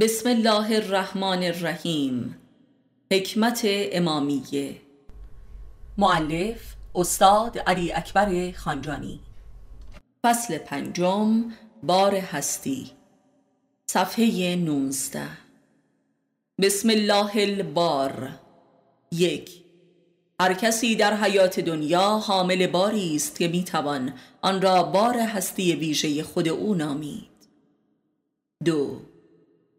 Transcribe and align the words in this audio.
بسم 0.00 0.28
الله 0.28 0.76
الرحمن 0.76 1.42
الرحیم. 1.42 2.36
حکمت 3.12 3.60
امامیه. 3.64 4.76
معلف 5.98 6.74
استاد 6.94 7.58
علی 7.58 7.92
اکبر 7.92 8.52
خانجانی. 8.52 9.20
فصل 10.24 10.58
پنجم 10.58 11.44
بار 11.82 12.14
هستی. 12.14 12.90
صفحه 13.86 14.56
نونزده 14.56 15.28
بسم 16.60 16.88
الله 16.88 17.30
البار. 17.34 18.30
یک. 19.12 19.50
هر 20.40 20.54
کسی 20.54 20.96
در 20.96 21.16
حیات 21.16 21.60
دنیا 21.60 22.08
حامل 22.08 22.66
باری 22.66 23.16
است 23.16 23.38
که 23.38 23.48
می‌توان 23.48 24.14
آن 24.42 24.62
را 24.62 24.82
بار 24.82 25.16
هستی 25.18 25.74
ویژه 25.74 26.22
خود 26.22 26.48
او 26.48 26.74
نامید. 26.74 27.28
دو. 28.64 29.07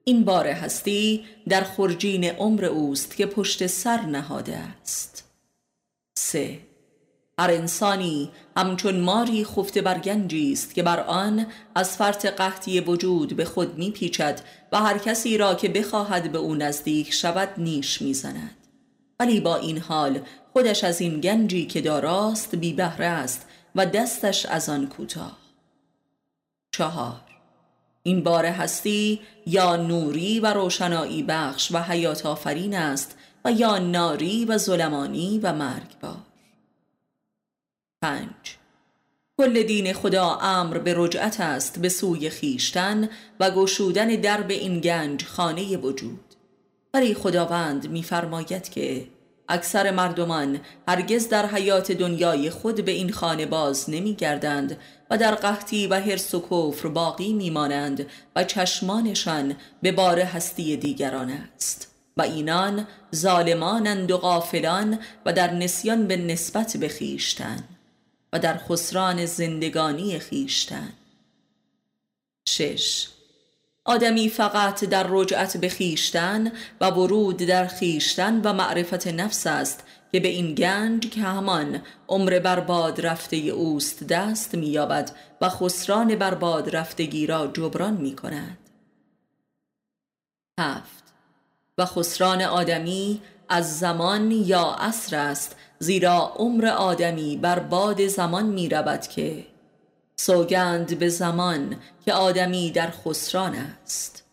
این 0.04 0.25
بار 0.25 0.47
هستی 0.47 1.26
در 1.49 1.63
خرجین 1.63 2.23
عمر 2.23 2.66
اوست 2.66 3.17
که 3.17 3.26
پشت 3.26 3.67
سر 3.67 4.02
نهاده 4.02 4.57
است. 4.57 5.23
سه. 6.17 6.59
هر 7.40 7.52
انسانی 7.52 8.31
همچون 8.57 8.99
ماری 8.99 9.45
خفته 9.45 9.81
بر 9.81 9.98
گنجی 9.99 10.52
است 10.52 10.73
که 10.73 10.84
بر 10.84 10.99
آن 10.99 11.48
از 11.76 11.98
فرط 11.98 12.26
قحطی 12.26 12.80
وجود 12.80 13.35
به 13.35 13.45
خود 13.45 13.77
میپیچد 13.77 14.41
و 14.71 14.77
هر 14.77 14.98
کسی 14.98 15.38
را 15.38 15.55
که 15.55 15.70
بخواهد 15.70 16.31
به 16.31 16.38
او 16.38 16.55
نزدیک 16.55 17.13
شود 17.13 17.49
نیش 17.57 18.02
می‌زند. 18.02 18.55
ولی 19.20 19.40
با 19.40 19.55
این 19.55 19.77
حال 19.77 20.20
خودش 20.54 20.84
از 20.84 21.02
این 21.02 21.21
گنجی 21.21 21.66
که 21.66 21.81
داراست 21.81 22.55
بی 22.55 22.73
بهره 22.73 23.05
است 23.05 23.45
و 23.76 23.85
دستش 23.85 24.45
از 24.45 24.70
آن 24.70 24.88
کوتاه. 24.88 25.38
چهار. 26.71 27.29
این 28.03 28.23
بار 28.23 28.45
هستی 28.45 29.20
یا 29.45 29.76
نوری 29.76 30.40
و 30.40 30.53
روشنایی 30.53 31.23
بخش 31.23 31.71
و 31.71 31.77
حیات 31.77 32.26
آفرین 32.26 32.76
است 32.76 33.18
و 33.46 33.51
یا 33.51 33.77
ناری 33.77 34.46
و 34.46 34.57
ظلمانی 34.57 35.40
و 35.43 35.54
مرگبار 35.54 36.18
پنج. 38.01 38.57
کل 39.37 39.63
دین 39.63 39.93
خدا 39.93 40.35
امر 40.35 40.77
به 40.77 40.93
رجعت 40.98 41.40
است 41.40 41.79
به 41.79 41.90
سوی 41.90 42.29
خیشتن 42.29 43.09
و 43.40 43.51
گشودن 43.51 44.07
درب 44.07 44.49
این 44.49 44.79
گنج 44.79 45.26
خانه 45.26 45.77
وجود. 45.77 46.35
ولی 46.93 47.13
خداوند 47.13 47.90
میفرماید 47.90 48.70
که 48.70 49.07
اکثر 49.50 49.92
مردمان 49.92 50.60
هرگز 50.88 51.30
در 51.30 51.46
حیات 51.46 51.92
دنیای 51.92 52.50
خود 52.50 52.86
به 52.86 52.92
این 52.92 53.12
خانه 53.12 53.46
باز 53.46 53.90
نمی 53.90 54.16
گردند 54.16 54.78
و 55.10 55.18
در 55.18 55.36
قحطی 55.36 55.88
و 55.88 56.00
حرس 56.00 56.36
و 56.36 56.42
کفر 56.42 56.88
باقی 56.88 57.34
میمانند 57.34 58.08
و 58.36 58.44
چشمانشان 58.44 59.55
به 59.82 59.92
بار 59.92 60.20
هستی 60.20 60.77
دیگران 60.77 61.30
است. 61.30 61.90
و 62.18 62.22
اینان 62.22 62.88
ظالمانند 63.16 64.12
و 64.12 64.18
غافلان 64.18 65.00
و 65.25 65.34
در 65.34 65.53
نسیان 65.53 66.08
به 66.08 66.18
نسبت 66.18 66.78
به 66.78 66.88
خیشتن 66.88 67.64
و 68.34 68.40
در 68.40 68.58
خسران 68.58 69.25
زندگانی 69.25 70.20
خیشتن 70.20 70.94
شش 72.47 73.08
آدمی 73.90 74.29
فقط 74.29 74.85
در 74.85 75.06
رجعت 75.09 75.57
به 75.57 75.69
خیشتن 75.69 76.51
و 76.81 76.90
ورود 76.90 77.38
در 77.38 77.68
خیشتن 77.68 78.41
و 78.41 78.53
معرفت 78.53 79.07
نفس 79.07 79.47
است 79.47 79.84
که 80.12 80.19
به 80.19 80.28
این 80.28 80.56
گنج 80.56 81.09
که 81.09 81.22
همان 81.22 81.81
عمر 82.07 82.40
برباد 82.40 83.06
رفته 83.06 83.38
اوست 83.38 84.03
دست 84.03 84.56
مییابد 84.56 85.12
و 85.41 85.50
خسران 85.50 86.16
برباد 86.16 86.75
رفتگی 86.75 87.28
را 87.28 87.47
جبران 87.47 87.94
می 87.94 88.16
کند 88.16 88.57
هفت. 90.59 91.03
و 91.78 91.85
خسران 91.85 92.41
آدمی 92.41 93.22
از 93.50 93.79
زمان 93.79 94.31
یا 94.31 94.75
عصر 94.79 95.16
است 95.16 95.56
زیرا 95.79 96.34
عمر 96.35 96.66
آدمی 96.66 97.38
بر 97.38 97.59
باد 97.59 98.08
زمان 98.08 98.46
می 98.46 98.69
رود 98.69 99.02
که 99.02 99.46
سوگند 100.19 101.00
به 101.00 101.09
زمان 101.09 101.75
که 102.06 102.13
آدمی 102.13 102.72
در 102.72 102.91
خسران 102.91 103.56
است. 103.56 104.24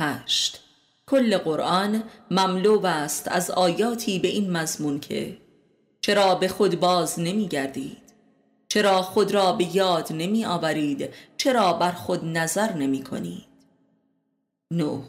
هشت. 0.00 0.60
کل 1.06 1.38
قرآن 1.38 2.02
مملو 2.30 2.86
است 2.86 3.28
از 3.28 3.50
آیاتی 3.50 4.18
به 4.18 4.28
این 4.28 4.50
مضمون 4.50 5.00
که 5.00 5.36
چرا 6.00 6.34
به 6.34 6.48
خود 6.48 6.80
باز 6.80 7.20
نمی 7.20 7.48
گردید؟ 7.48 8.02
چرا 8.68 9.02
خود 9.02 9.34
را 9.34 9.52
به 9.52 9.76
یاد 9.76 10.08
نمی 10.10 10.44
آورید؟ 10.44 11.10
چرا 11.36 11.72
بر 11.72 11.92
خود 11.92 12.24
نظر 12.24 12.72
نمی 12.72 13.04
کنید؟ 13.04 13.46
نه. 14.70 15.02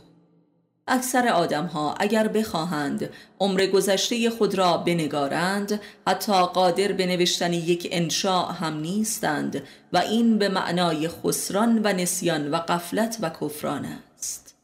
اکثر 0.91 1.27
آدم 1.27 1.65
ها 1.65 1.95
اگر 1.99 2.27
بخواهند 2.27 3.09
عمر 3.39 3.65
گذشته 3.65 4.29
خود 4.29 4.55
را 4.55 4.77
بنگارند 4.77 5.81
حتی 6.07 6.31
قادر 6.31 6.91
به 6.91 7.05
نوشتن 7.05 7.53
یک 7.53 7.87
انشاء 7.91 8.51
هم 8.51 8.79
نیستند 8.79 9.63
و 9.93 9.97
این 9.97 10.37
به 10.37 10.49
معنای 10.49 11.07
خسران 11.07 11.81
و 11.83 11.93
نسیان 11.93 12.51
و 12.51 12.55
قفلت 12.55 13.17
و 13.21 13.29
کفران 13.29 13.85
است. 13.85 14.55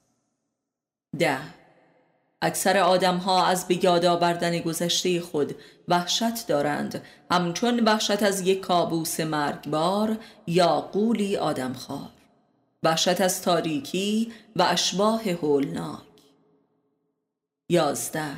ده. 1.20 1.40
اکثر 2.42 2.78
آدم 2.78 3.18
ها 3.18 3.46
از 3.46 3.68
به 3.68 3.84
یاد 3.86 4.06
آوردن 4.06 4.60
گذشته 4.60 5.22
خود 5.22 5.56
وحشت 5.88 6.48
دارند. 6.48 7.02
همچون 7.32 7.80
وحشت 7.80 8.24
از 8.24 8.42
یک 8.42 8.60
کابوس 8.60 9.20
مرگبار 9.20 10.18
یا 10.48 10.82
قولی 10.82 11.38
آدمخوار. 11.38 12.10
وحشت 12.84 13.22
از 13.22 13.42
تاریکی 13.42 14.32
و 14.56 14.62
اشباه 14.62 15.30
هولناک. 15.30 16.07
یازده. 17.70 18.32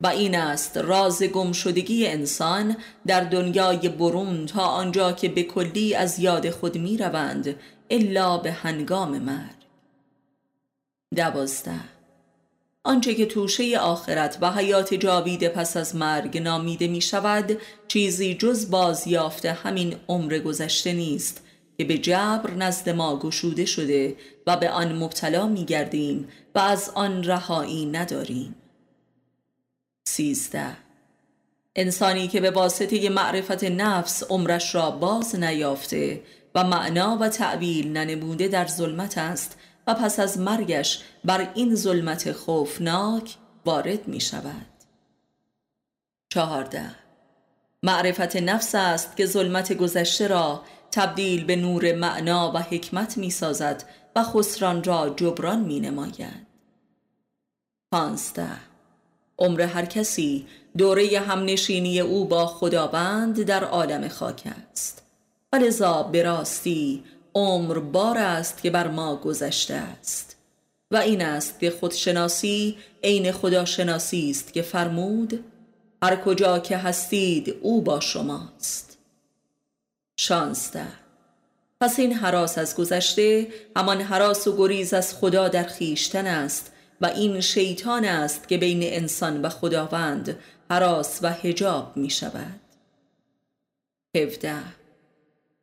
و 0.00 0.06
این 0.06 0.34
است 0.34 0.76
راز 0.76 1.22
گمشدگی 1.22 2.06
انسان 2.06 2.76
در 3.06 3.20
دنیای 3.20 3.88
برون 3.88 4.46
تا 4.46 4.62
آنجا 4.62 5.12
که 5.12 5.28
به 5.28 5.42
کلی 5.42 5.94
از 5.94 6.18
یاد 6.18 6.50
خود 6.50 6.78
می 6.78 6.96
روند 6.96 7.56
الا 7.90 8.38
به 8.38 8.52
هنگام 8.52 9.18
مرگ. 9.18 9.62
دوازده. 11.16 11.80
آنچه 12.84 13.14
که 13.14 13.26
توشه 13.26 13.78
آخرت 13.78 14.38
و 14.40 14.52
حیات 14.52 14.94
جاوید 14.94 15.48
پس 15.48 15.76
از 15.76 15.96
مرگ 15.96 16.38
نامیده 16.38 16.88
می 16.88 17.00
شود 17.00 17.58
چیزی 17.88 18.34
جز 18.34 18.70
بازیافته 18.70 19.52
همین 19.52 19.96
عمر 20.08 20.38
گذشته 20.38 20.92
نیست. 20.92 21.42
که 21.78 21.84
به 21.84 21.98
جبر 21.98 22.50
نزد 22.50 22.88
ما 22.88 23.18
گشوده 23.18 23.64
شده 23.64 24.16
و 24.46 24.56
به 24.56 24.70
آن 24.70 24.98
مبتلا 24.98 25.46
می 25.46 25.64
گردیم 25.64 26.28
و 26.54 26.58
از 26.58 26.90
آن 26.94 27.24
رهایی 27.24 27.86
نداریم. 27.86 28.54
سیزده. 30.04 30.76
انسانی 31.76 32.28
که 32.28 32.40
به 32.40 32.50
واسطه 32.50 33.10
معرفت 33.10 33.64
نفس 33.64 34.22
عمرش 34.22 34.74
را 34.74 34.90
باز 34.90 35.36
نیافته 35.36 36.22
و 36.54 36.64
معنا 36.64 37.18
و 37.20 37.28
تعویل 37.28 37.92
ننموده 37.92 38.48
در 38.48 38.66
ظلمت 38.66 39.18
است 39.18 39.58
و 39.86 39.94
پس 39.94 40.20
از 40.20 40.38
مرگش 40.38 41.02
بر 41.24 41.50
این 41.54 41.74
ظلمت 41.74 42.32
خوفناک 42.32 43.36
وارد 43.64 44.08
می 44.08 44.20
شود 44.20 44.66
چهارده. 46.28 46.90
معرفت 47.82 48.36
نفس 48.36 48.74
است 48.74 49.16
که 49.16 49.26
ظلمت 49.26 49.72
گذشته 49.72 50.26
را 50.26 50.62
تبدیل 50.92 51.44
به 51.44 51.56
نور 51.56 51.92
معنا 51.92 52.52
و 52.54 52.58
حکمت 52.58 53.18
می 53.18 53.30
سازد 53.30 53.84
و 54.16 54.22
خسران 54.22 54.84
را 54.84 55.14
جبران 55.16 55.60
می 55.60 55.80
نماید 55.80 56.46
پانزده. 57.92 58.48
عمر 59.38 59.60
هر 59.60 59.84
کسی 59.84 60.46
دوره 60.78 61.18
همنشینی 61.18 62.00
او 62.00 62.24
با 62.24 62.46
خداوند 62.46 63.42
در 63.42 63.64
عالم 63.64 64.08
خاک 64.08 64.42
است. 64.70 65.02
ولذا 65.52 66.02
به 66.02 66.22
راستی 66.22 67.04
عمر 67.34 67.78
بار 67.78 68.18
است 68.18 68.62
که 68.62 68.70
بر 68.70 68.88
ما 68.88 69.16
گذشته 69.16 69.74
است. 69.74 70.36
و 70.90 70.96
این 70.96 71.22
است 71.22 71.60
که 71.60 71.70
خودشناسی 71.70 72.78
عین 73.04 73.32
خداشناسی 73.32 74.30
است 74.30 74.52
که 74.52 74.62
فرمود 74.62 75.44
هر 76.02 76.16
کجا 76.16 76.58
که 76.58 76.76
هستید 76.76 77.56
او 77.62 77.82
با 77.82 78.00
شماست. 78.00 78.91
شانزده 80.16 80.86
پس 81.80 81.98
این 81.98 82.12
حراس 82.12 82.58
از 82.58 82.76
گذشته 82.76 83.48
همان 83.76 84.00
حراس 84.00 84.46
و 84.46 84.56
گریز 84.56 84.94
از 84.94 85.14
خدا 85.14 85.48
در 85.48 85.64
خیشتن 85.64 86.26
است 86.26 86.72
و 87.00 87.06
این 87.06 87.40
شیطان 87.40 88.04
است 88.04 88.48
که 88.48 88.58
بین 88.58 88.80
انسان 88.82 89.42
و 89.42 89.48
خداوند 89.48 90.38
حراس 90.70 91.18
و 91.22 91.28
حجاب 91.28 91.96
می 91.96 92.10
شود. 92.10 92.60
هفده. 94.16 94.54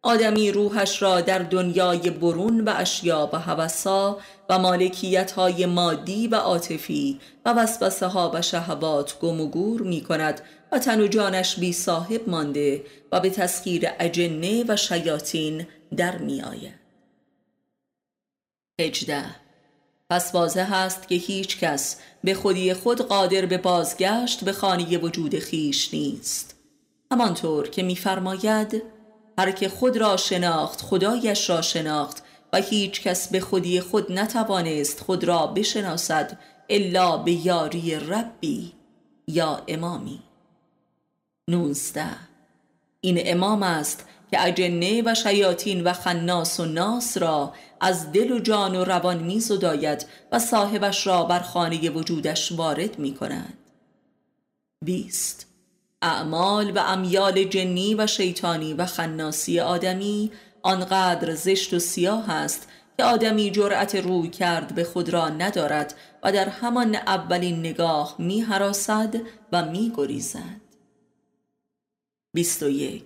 آدمی 0.01 0.51
روحش 0.51 1.01
را 1.01 1.21
در 1.21 1.39
دنیای 1.39 2.09
برون 2.09 2.61
و 2.61 2.73
اشیا 2.77 3.29
و 3.33 3.39
هوسا 3.39 4.17
و 4.49 4.59
مالکیت 4.59 5.31
های 5.31 5.65
مادی 5.65 6.27
و 6.27 6.35
عاطفی 6.35 7.19
و 7.45 7.53
وسوسه 7.53 8.07
ها 8.07 8.31
و 8.33 8.41
شهوات 8.41 9.19
گم 9.19 9.41
و 9.41 9.47
گور 9.47 9.81
می 9.81 10.01
کند 10.01 10.41
و 10.71 10.79
تن 10.79 11.01
و 11.01 11.07
جانش 11.07 11.59
بی 11.59 11.73
صاحب 11.73 12.29
مانده 12.29 12.83
و 13.11 13.19
به 13.19 13.29
تسخیر 13.29 13.89
اجنه 13.99 14.65
و 14.67 14.75
شیاطین 14.75 15.67
در 15.97 16.17
می 16.17 16.41
آید. 16.41 16.79
هجده 18.79 19.25
پس 20.09 20.35
واضح 20.35 20.73
است 20.73 21.07
که 21.07 21.15
هیچ 21.15 21.59
کس 21.59 21.99
به 22.23 22.33
خودی 22.33 22.73
خود 22.73 23.01
قادر 23.01 23.45
به 23.45 23.57
بازگشت 23.57 24.43
به 24.43 24.51
خانه 24.51 24.97
وجود 24.97 25.39
خیش 25.39 25.93
نیست. 25.93 26.55
همانطور 27.11 27.69
که 27.69 27.83
میفرماید 27.83 28.83
هر 29.37 29.51
که 29.51 29.69
خود 29.69 29.97
را 29.97 30.17
شناخت 30.17 30.81
خدایش 30.81 31.49
را 31.49 31.61
شناخت 31.61 32.23
و 32.53 32.57
هیچ 32.57 33.01
کس 33.01 33.27
به 33.27 33.39
خودی 33.39 33.81
خود 33.81 34.11
نتوانست 34.11 34.99
خود 34.99 35.23
را 35.23 35.47
بشناسد 35.47 36.37
الا 36.69 37.17
به 37.17 37.31
یاری 37.31 37.95
ربی 37.95 38.73
یا 39.27 39.63
امامی. 39.67 40.19
نونزده 41.49 42.15
این 43.01 43.21
امام 43.25 43.63
است 43.63 44.05
که 44.31 44.45
اجنه 44.47 45.01
و 45.05 45.15
شیاطین 45.15 45.83
و 45.83 45.93
خناس 45.93 46.59
و 46.59 46.65
ناس 46.65 47.17
را 47.17 47.53
از 47.81 48.11
دل 48.11 48.31
و 48.31 48.39
جان 48.39 48.75
و 48.75 48.83
روان 48.83 49.23
می 49.23 49.39
زداید 49.39 50.05
و 50.31 50.39
صاحبش 50.39 51.07
را 51.07 51.23
بر 51.23 51.39
خانه 51.39 51.89
وجودش 51.89 52.51
وارد 52.51 52.99
می 52.99 53.13
کند. 53.13 53.53
بیست. 54.85 55.45
اعمال 56.01 56.71
و 56.71 56.79
امیال 56.79 57.43
جنی 57.43 57.95
و 57.95 58.07
شیطانی 58.07 58.73
و 58.73 58.85
خناسی 58.85 59.59
آدمی 59.59 60.31
آنقدر 60.63 61.35
زشت 61.35 61.73
و 61.73 61.79
سیاه 61.79 62.29
است 62.31 62.67
که 62.97 63.03
آدمی 63.03 63.51
جرأت 63.51 63.95
روی 63.95 64.29
کرد 64.29 64.75
به 64.75 64.83
خود 64.83 65.09
را 65.09 65.29
ندارد 65.29 65.93
و 66.23 66.31
در 66.31 66.49
همان 66.49 66.95
اولین 66.95 67.59
نگاه 67.59 68.15
می 68.19 68.45
و 69.51 69.65
می 69.65 69.93
گریزد. 69.97 70.68
بیست 72.33 72.63
و 72.63 72.69
یک. 72.69 73.03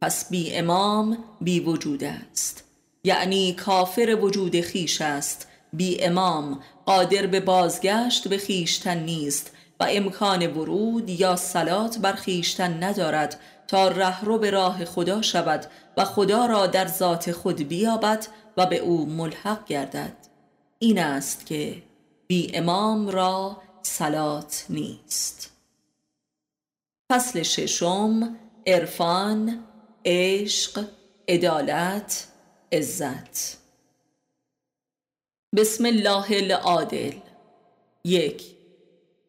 پس 0.00 0.30
بی 0.30 0.54
امام 0.54 1.18
بی 1.40 1.60
وجود 1.60 2.04
است. 2.04 2.64
یعنی 3.04 3.52
کافر 3.52 4.18
وجود 4.20 4.60
خیش 4.60 5.00
است. 5.00 5.48
بی 5.72 6.04
امام 6.04 6.60
قادر 6.86 7.26
به 7.26 7.40
بازگشت 7.40 8.28
به 8.28 8.38
خیشتن 8.38 8.98
نیست 8.98 9.50
و 9.80 9.86
امکان 9.90 10.46
ورود 10.46 11.10
یا 11.10 11.36
سلات 11.36 11.98
بر 11.98 12.12
خیشتن 12.12 12.82
ندارد 12.82 13.40
تا 13.68 13.88
رهرو 13.88 14.38
به 14.38 14.50
راه 14.50 14.84
خدا 14.84 15.22
شود 15.22 15.66
و 15.96 16.04
خدا 16.04 16.46
را 16.46 16.66
در 16.66 16.86
ذات 16.86 17.32
خود 17.32 17.56
بیابد 17.56 18.26
و 18.56 18.66
به 18.66 18.76
او 18.76 19.06
ملحق 19.06 19.66
گردد. 19.66 20.16
این 20.78 20.98
است 20.98 21.46
که 21.46 21.82
بی 22.26 22.50
امام 22.54 23.08
را 23.08 23.62
سلات 23.82 24.66
نیست. 24.70 25.50
فصل 27.12 27.42
ششم 27.42 28.36
عرفان 28.66 29.64
عشق 30.04 30.84
عدالت 31.28 32.26
عزت. 32.72 33.58
بسم 35.56 35.84
الله 35.84 36.24
العادل. 36.30 37.14
یک 38.04 38.42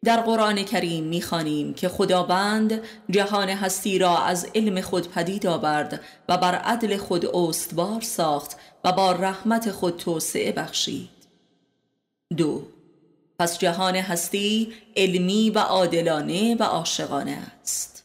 در 0.04 0.20
قرآن 0.20 0.62
کریم 0.62 1.04
می‌خوانیم 1.04 1.74
که 1.74 1.88
خداوند 1.88 2.80
جهان 3.10 3.48
هستی 3.48 3.98
را 3.98 4.18
از 4.18 4.46
علم 4.54 4.80
خود 4.80 5.10
پدید 5.10 5.46
آورد 5.46 6.00
و 6.28 6.38
بر 6.38 6.54
عدل 6.54 6.96
خود 6.96 7.26
استوار 7.26 8.00
ساخت 8.00 8.56
و 8.84 8.92
با 8.92 9.12
رحمت 9.12 9.70
خود 9.70 9.96
توسعه 9.96 10.52
بخشید. 10.52 11.08
دو 12.36 12.62
پس 13.38 13.58
جهان 13.58 13.96
هستی 13.96 14.72
علمی 14.96 15.50
و 15.50 15.58
عادلانه 15.58 16.54
و 16.54 16.62
عاشقانه 16.62 17.38
است. 17.62 17.95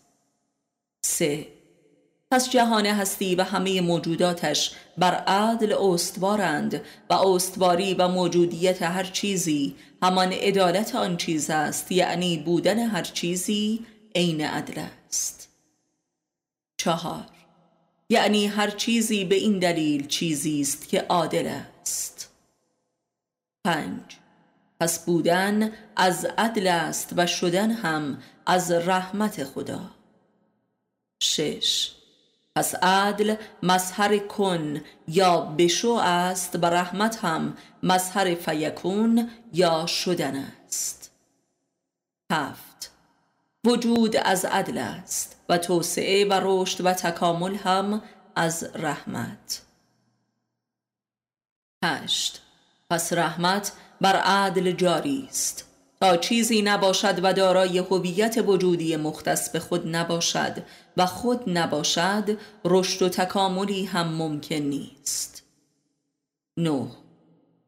سه. 1.21 1.47
پس 2.31 2.49
جهان 2.49 2.85
هستی 2.85 3.35
و 3.35 3.43
همه 3.43 3.81
موجوداتش 3.81 4.71
بر 4.97 5.15
عدل 5.15 5.73
استوارند 5.73 6.81
و 7.09 7.13
استواری 7.13 7.93
و 7.93 8.07
موجودیت 8.07 8.81
هر 8.81 9.03
چیزی. 9.03 9.75
همان 10.03 10.33
عدالت 10.33 10.95
آن 10.95 11.17
چیز 11.17 11.49
است 11.49 11.91
یعنی 11.91 12.37
بودن 12.37 12.79
هر 12.79 13.03
چیزی 13.03 13.85
عین 14.15 14.41
عدل 14.41 14.81
است. 15.07 15.49
چهار. 16.77 17.25
یعنی 18.09 18.47
هر 18.47 18.69
چیزی 18.69 19.25
به 19.25 19.35
این 19.35 19.59
دلیل 19.59 20.07
چیزی 20.07 20.61
است 20.61 20.89
که 20.89 21.01
عادل 21.01 21.47
است. 21.81 22.29
پنج. 23.65 24.01
پس 24.79 25.05
بودن 25.05 25.71
از 25.95 26.25
عدل 26.37 26.67
است 26.67 27.13
و 27.17 27.27
شدن 27.27 27.71
هم 27.71 28.17
از 28.45 28.71
رحمت 28.71 29.43
خدا. 29.43 30.00
شش. 31.21 31.91
پس 32.55 32.75
عدل 32.75 33.35
مظهر 33.63 34.17
کن 34.17 34.81
یا 35.07 35.41
بشو 35.41 35.91
است 35.93 36.55
و 36.61 36.65
رحمت 36.65 37.25
هم 37.25 37.57
مظهر 37.83 38.35
فیکون 38.35 39.29
یا 39.53 39.85
شدن 39.85 40.35
است. 40.35 41.11
هفت. 42.31 42.91
وجود 43.65 44.17
از 44.17 44.45
عدل 44.45 44.77
است 44.77 45.35
و 45.49 45.57
توسعه 45.57 46.25
و 46.25 46.39
رشد 46.43 46.85
و 46.85 46.93
تکامل 46.93 47.55
هم 47.55 48.01
از 48.35 48.69
رحمت. 48.75 49.61
هشت. 51.83 52.41
پس 52.89 53.13
رحمت 53.13 53.71
بر 54.01 54.15
عدل 54.15 54.71
جاری 54.71 55.27
است. 55.29 55.70
تا 56.01 56.17
چیزی 56.17 56.61
نباشد 56.61 57.19
و 57.23 57.33
دارای 57.33 57.77
هویت 57.77 58.43
وجودی 58.47 58.95
مختص 58.95 59.49
به 59.49 59.59
خود 59.59 59.95
نباشد 59.95 60.63
و 60.97 61.05
خود 61.05 61.49
نباشد 61.49 62.37
رشد 62.65 63.01
و 63.01 63.09
تکاملی 63.09 63.85
هم 63.85 64.13
ممکن 64.13 64.55
نیست. 64.55 65.43
نو 66.57 66.87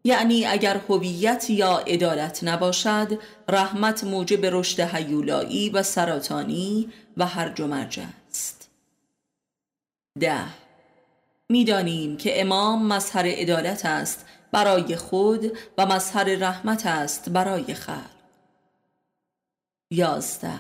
یعنی 0.04 0.46
اگر 0.46 0.82
هویت 0.90 1.50
یا 1.50 1.78
عدالت 1.78 2.44
نباشد 2.44 3.20
رحمت 3.50 4.04
موجب 4.04 4.46
رشد 4.46 4.80
حیولایی 4.80 5.70
و 5.70 5.84
سرطانی 5.84 6.90
و 7.18 7.26
هرج 7.26 7.62
و 7.62 7.74
است. 7.74 8.70
ده. 10.20 10.46
می‌دانیم 11.50 12.18
که 12.18 12.42
امام 12.42 12.88
مظهر 12.88 13.26
عدالت 13.26 13.86
است 13.86 14.26
برای 14.52 14.96
خود 14.96 15.58
و 15.78 15.86
مظهر 15.86 16.24
رحمت 16.24 16.86
است 16.86 17.30
برای 17.30 17.74
خلق. 17.74 18.23
یازده. 19.94 20.54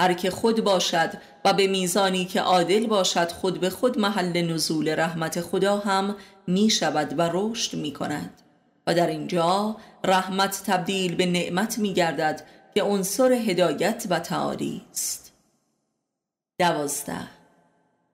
هر 0.00 0.12
که 0.12 0.30
خود 0.30 0.64
باشد 0.64 1.12
و 1.44 1.52
به 1.52 1.66
میزانی 1.66 2.24
که 2.24 2.40
عادل 2.40 2.86
باشد 2.86 3.32
خود 3.32 3.60
به 3.60 3.70
خود 3.70 3.98
محل 3.98 4.42
نزول 4.42 4.88
رحمت 4.88 5.40
خدا 5.40 5.76
هم 5.78 6.16
می 6.46 6.70
شود 6.70 7.18
و 7.18 7.30
رشد 7.32 7.76
می 7.76 7.92
کند 7.92 8.30
و 8.86 8.94
در 8.94 9.06
اینجا 9.06 9.76
رحمت 10.04 10.62
تبدیل 10.66 11.14
به 11.14 11.26
نعمت 11.26 11.78
می 11.78 11.94
گردد 11.94 12.42
که 12.74 12.82
عنصر 12.82 13.32
هدایت 13.32 14.06
و 14.10 14.18
تعالی 14.18 14.82
است. 14.92 15.32
دوازده. 16.58 17.28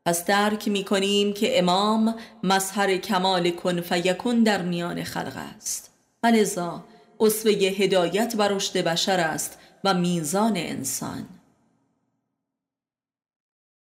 پس 0.06 0.24
درک 0.24 0.68
می 0.68 0.84
کنیم 0.84 1.32
که 1.32 1.58
امام 1.58 2.14
مظهر 2.42 2.96
کمال 2.96 3.50
کن 3.50 3.80
فیکن 3.80 4.42
در 4.42 4.62
میان 4.62 5.04
خلق 5.04 5.36
است. 5.56 5.90
و 6.22 6.26
لذا 6.26 6.84
اصوه 7.20 7.52
هدایت 7.52 8.34
و 8.38 8.42
رشد 8.42 8.78
بشر 8.78 9.20
است 9.20 9.59
و 9.84 9.94
میزان 9.94 10.56
انسان. 10.56 11.28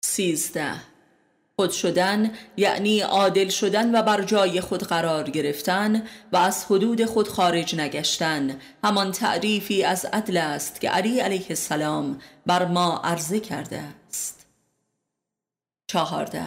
سیزده. 0.05 0.75
خود 1.57 1.71
شدن 1.71 2.33
یعنی 2.57 3.01
عادل 3.01 3.49
شدن 3.49 3.95
و 3.95 4.03
بر 4.03 4.23
جای 4.23 4.61
خود 4.61 4.83
قرار 4.83 5.31
گرفتن 5.31 6.03
و 6.33 6.37
از 6.37 6.65
حدود 6.65 7.05
خود 7.05 7.29
خارج 7.29 7.75
نگشتن. 7.75 8.59
همان 8.85 9.13
تعریفی 9.13 9.85
از 9.85 10.05
عدل 10.05 10.37
است 10.37 10.81
که 10.81 10.91
علی 10.91 11.21
علیه 11.21 11.47
السلام 11.51 12.21
بر 12.47 12.65
ما 12.65 13.01
عرضه 13.05 13.41
کرده 13.41 13.83
است. 14.09 14.47
چهارده. 15.87 16.47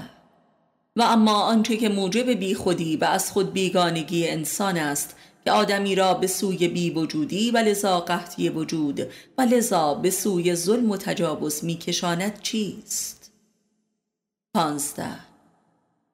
و 0.96 1.02
اما 1.02 1.42
آنچه 1.42 1.78
که 1.78 1.90
موجب 1.90 2.30
بی 2.30 2.56
خودی 2.56 2.98
و 2.98 3.06
از 3.06 3.32
خود 3.32 3.54
بیگانگی 3.54 4.28
انسان 4.28 4.78
است 4.78 5.16
که 5.46 5.52
آدمی 5.52 5.96
را 5.96 6.14
به 6.14 6.28
سوی 6.28 6.68
بی 6.68 6.90
وجودی 6.90 7.52
و 7.52 7.58
لذا 7.58 8.00
قحطی 8.00 8.50
وجود 8.50 9.00
و 9.38 9.42
لذا 9.42 9.94
به 9.94 10.10
سوی 10.10 10.56
ظلم 10.56 10.92
و 10.92 10.98
تجاوز 10.98 11.66
میکشاند 11.66 12.42
چیست؟ 12.42 13.32
پانزده. 14.56 15.20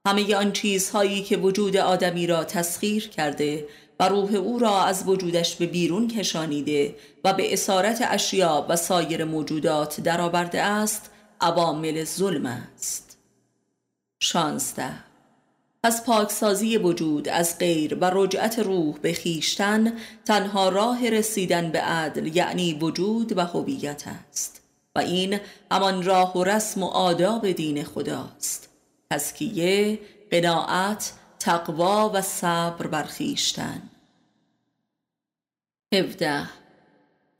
همه 0.08 0.36
آن 0.36 0.52
چیزهایی 0.52 1.24
که 1.24 1.38
وجود 1.38 1.78
آدمی 1.78 2.28
را 2.28 2.44
تسخیر 2.44 3.10
کرده 3.10 3.68
و 4.00 4.10
روح 4.10 4.36
او 4.36 4.60
را 4.60 4.84
از 4.84 5.08
وجودش 5.08 5.56
به 5.56 5.66
بیرون 5.66 6.08
کشانیده 6.08 6.96
و 7.24 7.34
به 7.34 7.54
اسارت 7.54 8.08
اشیا 8.10 8.66
و 8.70 8.76
سایر 8.76 9.24
موجودات 9.24 10.02
درآورده 10.02 10.62
است 10.62 11.12
عوامل 11.42 12.04
ظلم 12.04 12.46
است. 12.46 13.18
شانزده. 14.20 15.07
از 15.84 16.06
پاکسازی 16.06 16.78
وجود 16.78 17.30
از 17.30 17.58
غیر 17.58 17.96
و 17.96 18.12
رجعت 18.14 18.60
روح 18.60 18.98
به 19.00 19.14
خیشتن 19.14 19.94
تنها 20.26 20.70
راه 20.70 21.10
رسیدن 21.10 21.72
به 21.72 21.82
عدل 21.82 22.36
یعنی 22.36 22.74
وجود 22.74 23.38
و 23.38 23.42
هویت 23.42 24.04
است. 24.08 24.62
و 24.96 25.00
این 25.00 25.40
همان 25.72 26.04
راه 26.04 26.38
و 26.38 26.44
رسم 26.44 26.84
و 26.84 26.88
آداب 26.88 27.52
دین 27.52 27.84
خداست. 27.84 28.70
تزکیه 29.12 30.00
قناعت 30.32 31.14
تقوا 31.40 32.12
و 32.14 32.22
صبر 32.22 32.88
بر 32.88 33.04
خیشتن. 33.04 33.82
17 35.94 36.50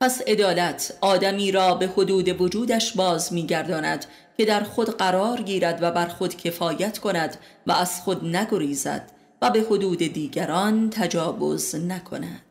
پس 0.00 0.20
عدالت 0.20 0.98
آدمی 1.00 1.52
را 1.52 1.74
به 1.74 1.86
حدود 1.86 2.40
وجودش 2.40 2.92
باز 2.92 3.32
میگرداند 3.32 4.06
که 4.38 4.44
در 4.44 4.62
خود 4.64 4.90
قرار 4.90 5.42
گیرد 5.42 5.78
و 5.82 5.90
بر 5.90 6.06
خود 6.06 6.36
کفایت 6.36 6.98
کند 6.98 7.36
و 7.66 7.72
از 7.72 8.00
خود 8.00 8.36
نگریزد 8.36 9.12
و 9.42 9.50
به 9.50 9.60
حدود 9.60 9.98
دیگران 9.98 10.90
تجاوز 10.90 11.74
نکند. 11.74 12.42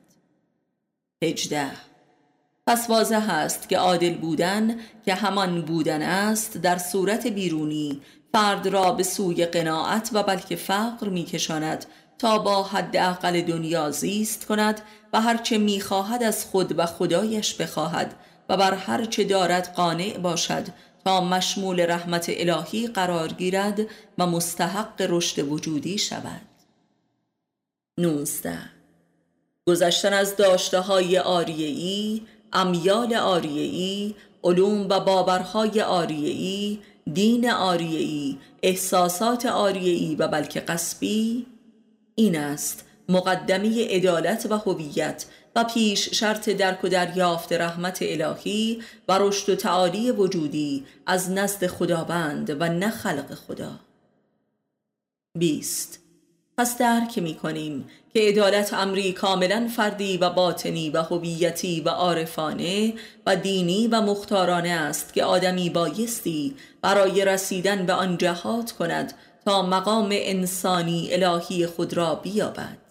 هجده. 1.23 1.71
پس 2.67 2.89
واضح 2.89 3.29
است 3.29 3.69
که 3.69 3.77
عادل 3.77 4.13
بودن 4.13 4.75
که 5.05 5.13
همان 5.13 5.61
بودن 5.61 6.01
است 6.01 6.57
در 6.57 6.77
صورت 6.77 7.27
بیرونی 7.27 8.01
فرد 8.33 8.67
را 8.67 8.91
به 8.91 9.03
سوی 9.03 9.45
قناعت 9.45 10.09
و 10.13 10.23
بلکه 10.23 10.55
فقر 10.55 11.09
میکشاند 11.09 11.85
تا 12.17 12.37
با 12.37 12.63
حداقل 12.63 13.41
دنیا 13.41 13.91
زیست 13.91 14.45
کند 14.45 14.81
و 15.13 15.21
هرچه 15.21 15.57
می‌خواهد 15.57 16.23
از 16.23 16.45
خود 16.45 16.79
و 16.79 16.85
خدایش 16.85 17.53
بخواهد 17.55 18.15
و 18.49 18.57
بر 18.57 18.73
هرچه 18.73 19.23
دارد 19.23 19.73
قانع 19.75 20.17
باشد 20.17 20.67
تا 21.07 21.21
مشمول 21.21 21.79
رحمت 21.79 22.25
الهی 22.29 22.87
قرار 22.87 23.27
گیرد 23.27 23.79
و 24.17 24.27
مستحق 24.27 25.01
رشد 25.09 25.39
وجودی 25.39 25.97
شود. 25.97 26.41
19 27.97 28.57
گذشتن 29.67 30.13
از 30.13 30.35
داشته 30.35 30.79
های 30.79 31.17
آریهی 31.17 32.27
امیال 32.53 33.13
آریهی 33.13 34.15
علوم 34.43 34.89
و 34.89 34.99
باورهای 34.99 35.81
آریهی 35.81 36.79
دین 37.13 37.49
آریهی 37.49 38.37
احساسات 38.63 39.45
آریهی 39.45 40.15
و 40.15 40.27
بلکه 40.27 40.59
قصبی 40.59 41.45
این 42.15 42.37
است 42.37 42.85
مقدمه 43.09 43.87
عدالت 43.87 44.47
و 44.49 44.57
هویت 44.57 45.25
و 45.57 45.63
پیش 45.63 46.09
شرط 46.09 46.49
درک 46.49 46.83
و 46.83 46.87
دریافت 46.87 47.53
رحمت 47.53 47.97
الهی 48.01 48.83
و 49.07 49.17
رشد 49.17 49.49
و 49.49 49.55
تعالی 49.55 50.11
وجودی 50.11 50.85
از 51.05 51.31
نزد 51.31 51.67
خداوند 51.67 52.61
و 52.61 52.69
نه 52.69 52.89
خلق 52.89 53.33
خدا. 53.33 53.71
بیست. 55.37 55.99
پس 56.57 56.77
درک 56.77 57.17
می 57.17 57.35
کنیم 57.35 57.89
که 58.13 58.19
عدالت 58.19 58.73
امری 58.73 59.13
کاملا 59.13 59.67
فردی 59.75 60.17
و 60.17 60.29
باطنی 60.29 60.89
و 60.89 61.01
هویتی 61.01 61.81
و 61.81 61.89
عارفانه 61.89 62.93
و 63.25 63.35
دینی 63.35 63.87
و 63.87 64.01
مختارانه 64.01 64.69
است 64.69 65.13
که 65.13 65.23
آدمی 65.23 65.69
بایستی 65.69 66.55
برای 66.81 67.25
رسیدن 67.25 67.85
به 67.85 67.93
آن 67.93 68.17
جهات 68.17 68.71
کند 68.71 69.13
تا 69.45 69.61
مقام 69.61 70.09
انسانی 70.11 71.09
الهی 71.11 71.67
خود 71.67 71.93
را 71.93 72.15
بیابد. 72.15 72.86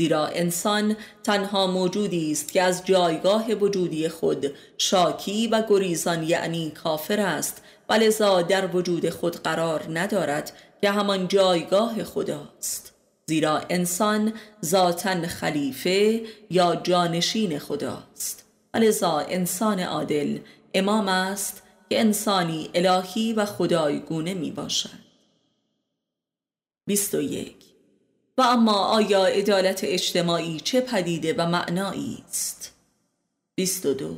زیرا 0.00 0.26
انسان 0.26 0.96
تنها 1.24 1.66
موجودی 1.66 2.32
است 2.32 2.52
که 2.52 2.62
از 2.62 2.86
جایگاه 2.86 3.52
وجودی 3.52 4.08
خود 4.08 4.52
شاکی 4.78 5.46
و 5.46 5.62
گریزان 5.68 6.22
یعنی 6.22 6.70
کافر 6.70 7.20
است 7.20 7.62
و 7.88 7.92
لذا 7.92 8.42
در 8.42 8.76
وجود 8.76 9.10
خود 9.10 9.36
قرار 9.36 9.86
ندارد 9.98 10.52
که 10.80 10.90
همان 10.90 11.28
جایگاه 11.28 12.04
خداست 12.04 12.94
زیرا 13.26 13.62
انسان 13.70 14.32
ذاتا 14.64 15.26
خلیفه 15.26 16.22
یا 16.50 16.76
جانشین 16.76 17.58
خداست 17.58 18.44
و 18.74 18.78
لذا 18.78 19.18
انسان 19.18 19.80
عادل 19.80 20.38
امام 20.74 21.08
است 21.08 21.62
که 21.90 22.00
انسانی 22.00 22.70
الهی 22.74 23.32
و 23.32 23.44
خدایگونه 23.44 24.34
می 24.34 24.50
باشد 24.50 25.00
21 26.86 27.59
و 28.40 28.42
اما 28.42 28.72
آیا 28.72 29.24
عدالت 29.24 29.80
اجتماعی 29.84 30.60
چه 30.60 30.80
پدیده 30.80 31.34
و 31.38 31.46
معنایی 31.46 32.24
است؟ 32.28 32.72
22 33.56 34.16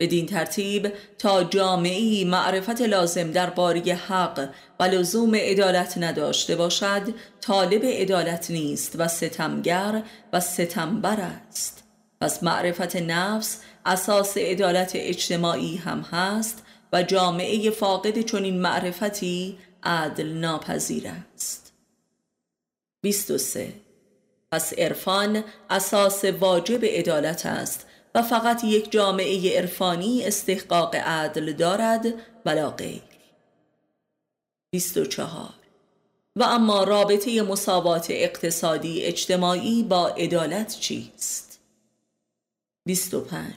بدین 0.00 0.26
ترتیب 0.26 0.92
تا 1.18 1.44
جامعی 1.44 2.24
معرفت 2.24 2.80
لازم 2.80 3.30
در 3.30 3.50
باری 3.50 3.90
حق 3.90 4.48
و 4.80 4.84
لزوم 4.84 5.34
عدالت 5.34 5.98
نداشته 5.98 6.56
باشد 6.56 7.02
طالب 7.40 7.84
عدالت 7.84 8.50
نیست 8.50 8.92
و 8.98 9.08
ستمگر 9.08 10.02
و 10.32 10.40
ستمبر 10.40 11.20
است. 11.20 11.84
پس 12.20 12.42
معرفت 12.42 12.96
نفس 12.96 13.60
اساس 13.86 14.36
عدالت 14.36 14.92
اجتماعی 14.94 15.76
هم 15.76 16.00
هست 16.00 16.62
و 16.92 17.02
جامعه 17.02 17.70
فاقد 17.70 18.20
چنین 18.20 18.60
معرفتی 18.60 19.58
عدل 19.82 20.28
ناپذیر 20.28 21.10
است. 21.34 21.69
23 23.02 23.72
پس 24.52 24.72
عرفان 24.72 25.44
اساس 25.70 26.24
واجب 26.24 26.84
عدالت 26.84 27.46
است 27.46 27.86
و 28.14 28.22
فقط 28.22 28.64
یک 28.64 28.92
جامعه 28.92 29.58
عرفانی 29.58 30.24
استحقاق 30.24 30.96
عدل 30.96 31.52
دارد 31.52 32.14
ولا 32.46 32.70
غیر. 32.70 33.02
24 34.70 35.54
و 36.36 36.42
اما 36.42 36.84
رابطه 36.84 37.42
مساوات 37.42 38.06
اقتصادی 38.10 39.02
اجتماعی 39.02 39.82
با 39.82 40.08
عدالت 40.08 40.78
چیست؟ 40.80 41.60
25 42.86 43.54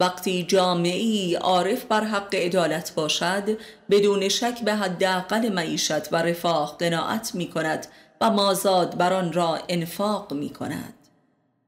وقتی 0.00 0.42
جامعی 0.42 1.34
عارف 1.34 1.84
بر 1.84 2.04
حق 2.04 2.34
عدالت 2.34 2.94
باشد 2.94 3.58
بدون 3.90 4.28
شک 4.28 4.62
به 4.64 4.74
حداقل 4.74 5.48
معیشت 5.48 6.12
و 6.12 6.16
رفاه 6.16 6.76
قناعت 6.78 7.34
می 7.34 7.50
کند 7.50 7.86
و 8.20 8.30
مازاد 8.30 8.96
بر 8.96 9.12
آن 9.12 9.32
را 9.32 9.58
انفاق 9.68 10.32
می 10.32 10.50
کند 10.50 10.94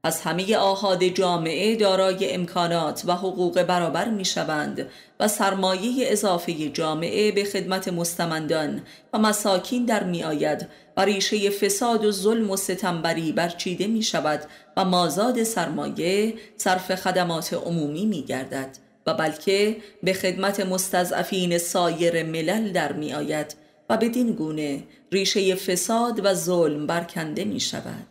از 0.03 0.21
همه 0.21 0.57
آهاد 0.57 1.03
جامعه 1.03 1.75
دارای 1.75 2.33
امکانات 2.33 3.03
و 3.05 3.13
حقوق 3.13 3.61
برابر 3.61 4.09
می 4.09 4.25
شوند 4.25 4.87
و 5.19 5.27
سرمایه 5.27 6.11
اضافه 6.11 6.69
جامعه 6.69 7.31
به 7.31 7.43
خدمت 7.43 7.87
مستمندان 7.87 8.81
و 9.13 9.19
مساکین 9.19 9.85
در 9.85 10.03
می 10.03 10.23
آید 10.23 10.67
و 10.97 11.05
ریشه 11.05 11.49
فساد 11.49 12.05
و 12.05 12.11
ظلم 12.11 12.51
و 12.51 12.57
ستمبری 12.57 13.31
برچیده 13.31 13.87
می 13.87 14.03
شود 14.03 14.43
و 14.77 14.85
مازاد 14.85 15.43
سرمایه 15.43 16.33
صرف 16.57 16.95
خدمات 16.95 17.53
عمومی 17.53 18.05
می 18.05 18.23
گردد 18.23 18.77
و 19.05 19.13
بلکه 19.13 19.77
به 20.03 20.13
خدمت 20.13 20.59
مستضعفین 20.59 21.57
سایر 21.57 22.23
ملل 22.23 22.71
در 22.71 22.93
می 22.93 23.13
آید 23.13 23.66
و 23.89 23.97
بدین 23.97 24.31
گونه 24.31 24.83
ریشه 25.11 25.55
فساد 25.55 26.25
و 26.25 26.33
ظلم 26.33 26.87
برکنده 26.87 27.45
می 27.45 27.59
شود 27.59 28.07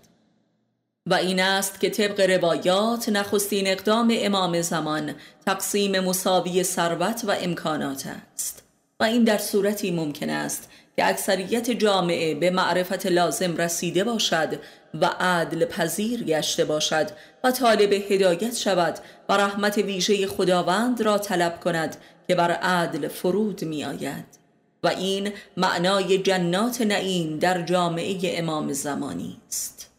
و 1.07 1.15
این 1.15 1.41
است 1.41 1.81
که 1.81 1.91
طبق 1.91 2.21
روایات 2.21 3.09
نخستین 3.09 3.67
اقدام 3.67 4.15
امام 4.19 4.63
زمان 4.63 5.15
تقسیم 5.47 6.01
مساوی 6.01 6.63
ثروت 6.63 7.25
و 7.27 7.31
امکانات 7.41 8.07
است. 8.35 8.63
و 9.01 9.05
این 9.05 9.25
در 9.25 9.39
صورتی 9.39 9.91
ممکن 9.91 10.31
است 10.31 10.71
که 10.97 11.09
اکثریت 11.09 11.71
جامعه 11.71 12.35
به 12.35 12.51
معرفت 12.51 13.07
لازم 13.07 13.57
رسیده 13.57 14.05
باشد 14.05 14.59
و 14.95 15.07
عدل 15.21 15.65
پذیر 15.65 16.25
گشته 16.25 16.65
باشد 16.65 17.11
و 17.45 17.51
طالب 17.51 17.93
هدایت 17.93 18.57
شود 18.57 18.99
و 19.29 19.33
رحمت 19.33 19.79
ویژه 19.79 20.27
خداوند 20.27 21.03
را 21.03 21.19
طلب 21.19 21.61
کند 21.61 21.97
که 22.29 22.35
بر 22.35 22.51
عدل 22.51 23.09
فرود 23.09 23.65
می 23.65 23.85
آید 23.85 24.46
و 24.83 24.89
این 24.89 25.33
معنای 25.57 26.19
جنات 26.19 26.81
نعیم 26.81 27.39
در 27.39 27.63
جامعه 27.63 28.19
امام 28.39 28.73
زمانی 28.73 29.37
است. 29.49 29.91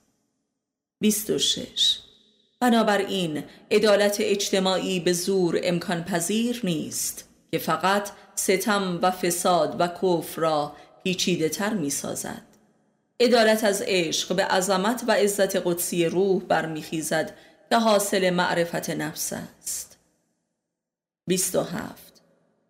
26 1.02 2.00
بنابراین 2.60 3.44
عدالت 3.72 4.18
اجتماعی 4.20 5.00
به 5.00 5.14
زور 5.14 5.60
امکان 5.64 6.04
پذیر 6.04 6.62
نیست 6.64 7.30
که 7.52 7.58
فقط 7.58 8.10
ستم 8.36 9.00
و 9.02 9.12
فساد 9.12 9.76
و 9.80 9.88
کفر 9.88 10.42
را 10.42 10.76
پیچیده 11.04 11.50
تر 11.50 11.74
می 11.74 11.90
سازد 11.90 12.42
عدالت 13.20 13.64
از 13.64 13.84
عشق 13.88 14.36
به 14.36 14.46
عظمت 14.46 15.04
و 15.08 15.12
عزت 15.12 15.56
قدسی 15.56 16.06
روح 16.06 16.42
برمیخیزد 16.42 17.36
که 17.70 17.76
حاصل 17.76 18.30
معرفت 18.30 18.90
نفس 18.90 19.34
است. 19.34 19.98
27 21.28 22.07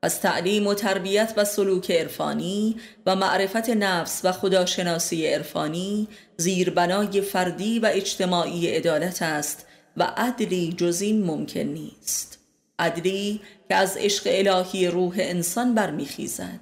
از 0.07 0.21
تعلیم 0.21 0.67
و 0.67 0.73
تربیت 0.73 1.33
و 1.37 1.45
سلوک 1.45 1.91
عرفانی 1.91 2.75
و 3.05 3.15
معرفت 3.15 3.69
نفس 3.69 4.21
و 4.23 4.31
خداشناسی 4.31 5.27
عرفانی 5.27 6.07
زیربنای 6.37 7.21
فردی 7.21 7.79
و 7.79 7.89
اجتماعی 7.93 8.67
عدالت 8.67 9.21
است 9.21 9.65
و 9.97 10.03
عدلی 10.03 10.73
جز 10.73 11.01
این 11.01 11.23
ممکن 11.23 11.59
نیست. 11.59 12.39
عدلی 12.79 13.41
که 13.69 13.75
از 13.75 13.97
عشق 13.97 14.23
الهی 14.25 14.87
روح 14.87 15.15
انسان 15.19 15.75
برمیخیزد. 15.75 16.59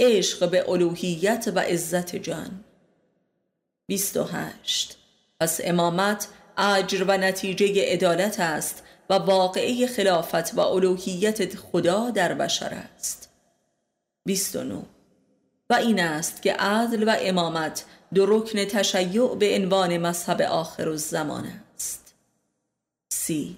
عشق 0.00 0.50
به 0.50 0.70
الوهیت 0.70 1.52
و 1.54 1.58
عزت 1.58 2.16
جان. 2.16 2.64
28 3.86 4.96
پس 5.40 5.60
امامت 5.64 6.28
اجر 6.56 7.04
و 7.08 7.16
نتیجه 7.16 7.92
عدالت 7.92 8.40
است 8.40 8.82
و 9.10 9.14
واقعه 9.14 9.86
خلافت 9.86 10.54
و 10.54 10.60
الوهیت 10.60 11.56
خدا 11.56 12.10
در 12.10 12.34
بشر 12.34 12.74
است. 12.94 13.28
29 14.24 14.82
و 15.70 15.74
این 15.74 16.00
است 16.00 16.42
که 16.42 16.52
عدل 16.52 17.08
و 17.08 17.16
امامت 17.20 17.84
دو 18.14 18.26
رکن 18.26 18.64
تشیع 18.64 19.34
به 19.34 19.54
عنوان 19.56 19.98
مذهب 19.98 20.42
آخر 20.42 20.88
الزمان 20.88 21.52
است. 21.74 22.14
سی. 23.08 23.56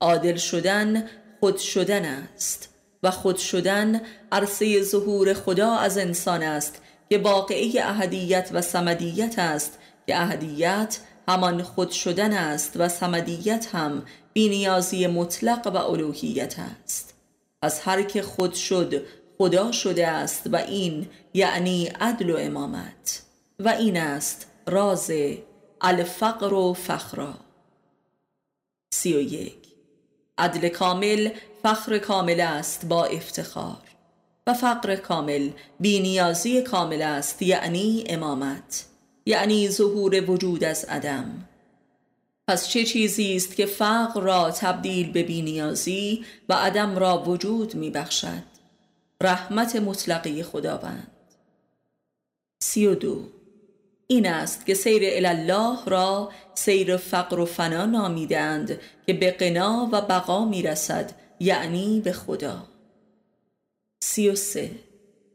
عادل 0.00 0.36
شدن 0.36 1.08
خود 1.40 1.58
شدن 1.58 2.04
است 2.04 2.68
و 3.02 3.10
خود 3.10 3.36
شدن 3.36 4.00
عرصه 4.32 4.82
ظهور 4.82 5.34
خدا 5.34 5.74
از 5.74 5.98
انسان 5.98 6.42
است 6.42 6.82
که 7.10 7.18
واقعی 7.18 7.78
اهدیت 7.78 8.50
و 8.52 8.62
سمدیت 8.62 9.38
است 9.38 9.78
که 10.06 10.20
اهدیت 10.20 10.98
همان 11.28 11.62
خود 11.62 11.90
شدن 11.90 12.32
است 12.32 12.72
و 12.76 12.88
سمدیت 12.88 13.68
هم 13.72 14.02
بینیازی 14.32 15.06
مطلق 15.06 15.66
و 15.66 15.76
الوهیت 15.76 16.56
است. 16.58 17.14
از 17.62 17.80
هر 17.80 18.02
که 18.02 18.22
خود 18.22 18.54
شد 18.54 19.02
خدا 19.38 19.72
شده 19.72 20.08
است 20.08 20.42
و 20.52 20.56
این 20.56 21.08
یعنی 21.34 21.86
عدل 21.86 22.30
و 22.30 22.36
امامت. 22.36 23.22
و 23.58 23.68
این 23.68 23.96
است 23.96 24.46
راز 24.66 25.10
الفقر 25.80 26.54
و 26.54 26.74
فخرا 26.74 27.34
سی 28.94 29.16
و 29.16 29.20
یک. 29.20 29.58
عدل 30.38 30.68
کامل 30.68 31.30
فخر 31.62 31.98
کامل 31.98 32.40
است 32.40 32.86
با 32.86 33.04
افتخار. 33.04 33.82
و 34.46 34.54
فقر 34.54 34.96
کامل 34.96 35.50
بینیازی 35.80 36.62
کامل 36.62 37.02
است 37.02 37.42
یعنی 37.42 38.04
امامت. 38.06 38.84
یعنی 39.26 39.68
ظهور 39.68 40.30
وجود 40.30 40.64
از 40.64 40.84
عدم. 40.84 41.48
پس 42.48 42.68
چه 42.68 42.84
چیزی 42.84 43.36
است 43.36 43.56
که 43.56 43.66
فقر 43.66 44.20
را 44.20 44.50
تبدیل 44.50 45.12
به 45.12 45.22
بینیازی 45.22 46.24
و 46.48 46.54
عدم 46.54 46.98
را 46.98 47.22
وجود 47.22 47.74
می 47.74 47.90
بخشد 47.90 48.42
رحمت 49.22 49.76
مطلقی 49.76 50.42
خداوند. 50.42 51.10
سی 52.62 52.86
و 52.86 52.94
دو. 52.94 53.28
این 54.06 54.26
است 54.26 54.66
که 54.66 54.74
سیر 54.74 55.02
الله 55.04 55.78
را 55.86 56.30
سیر 56.54 56.96
فقر 56.96 57.38
و 57.38 57.46
فنا 57.46 57.86
نامیدند 57.86 58.80
که 59.06 59.12
به 59.12 59.30
قنا 59.30 59.88
و 59.92 60.00
بقا 60.00 60.44
می‌رسد 60.44 61.12
یعنی 61.40 62.00
به 62.00 62.12
خدا. 62.12 62.66
سی 64.04 64.28
و 64.28 64.34
سه. 64.34 64.70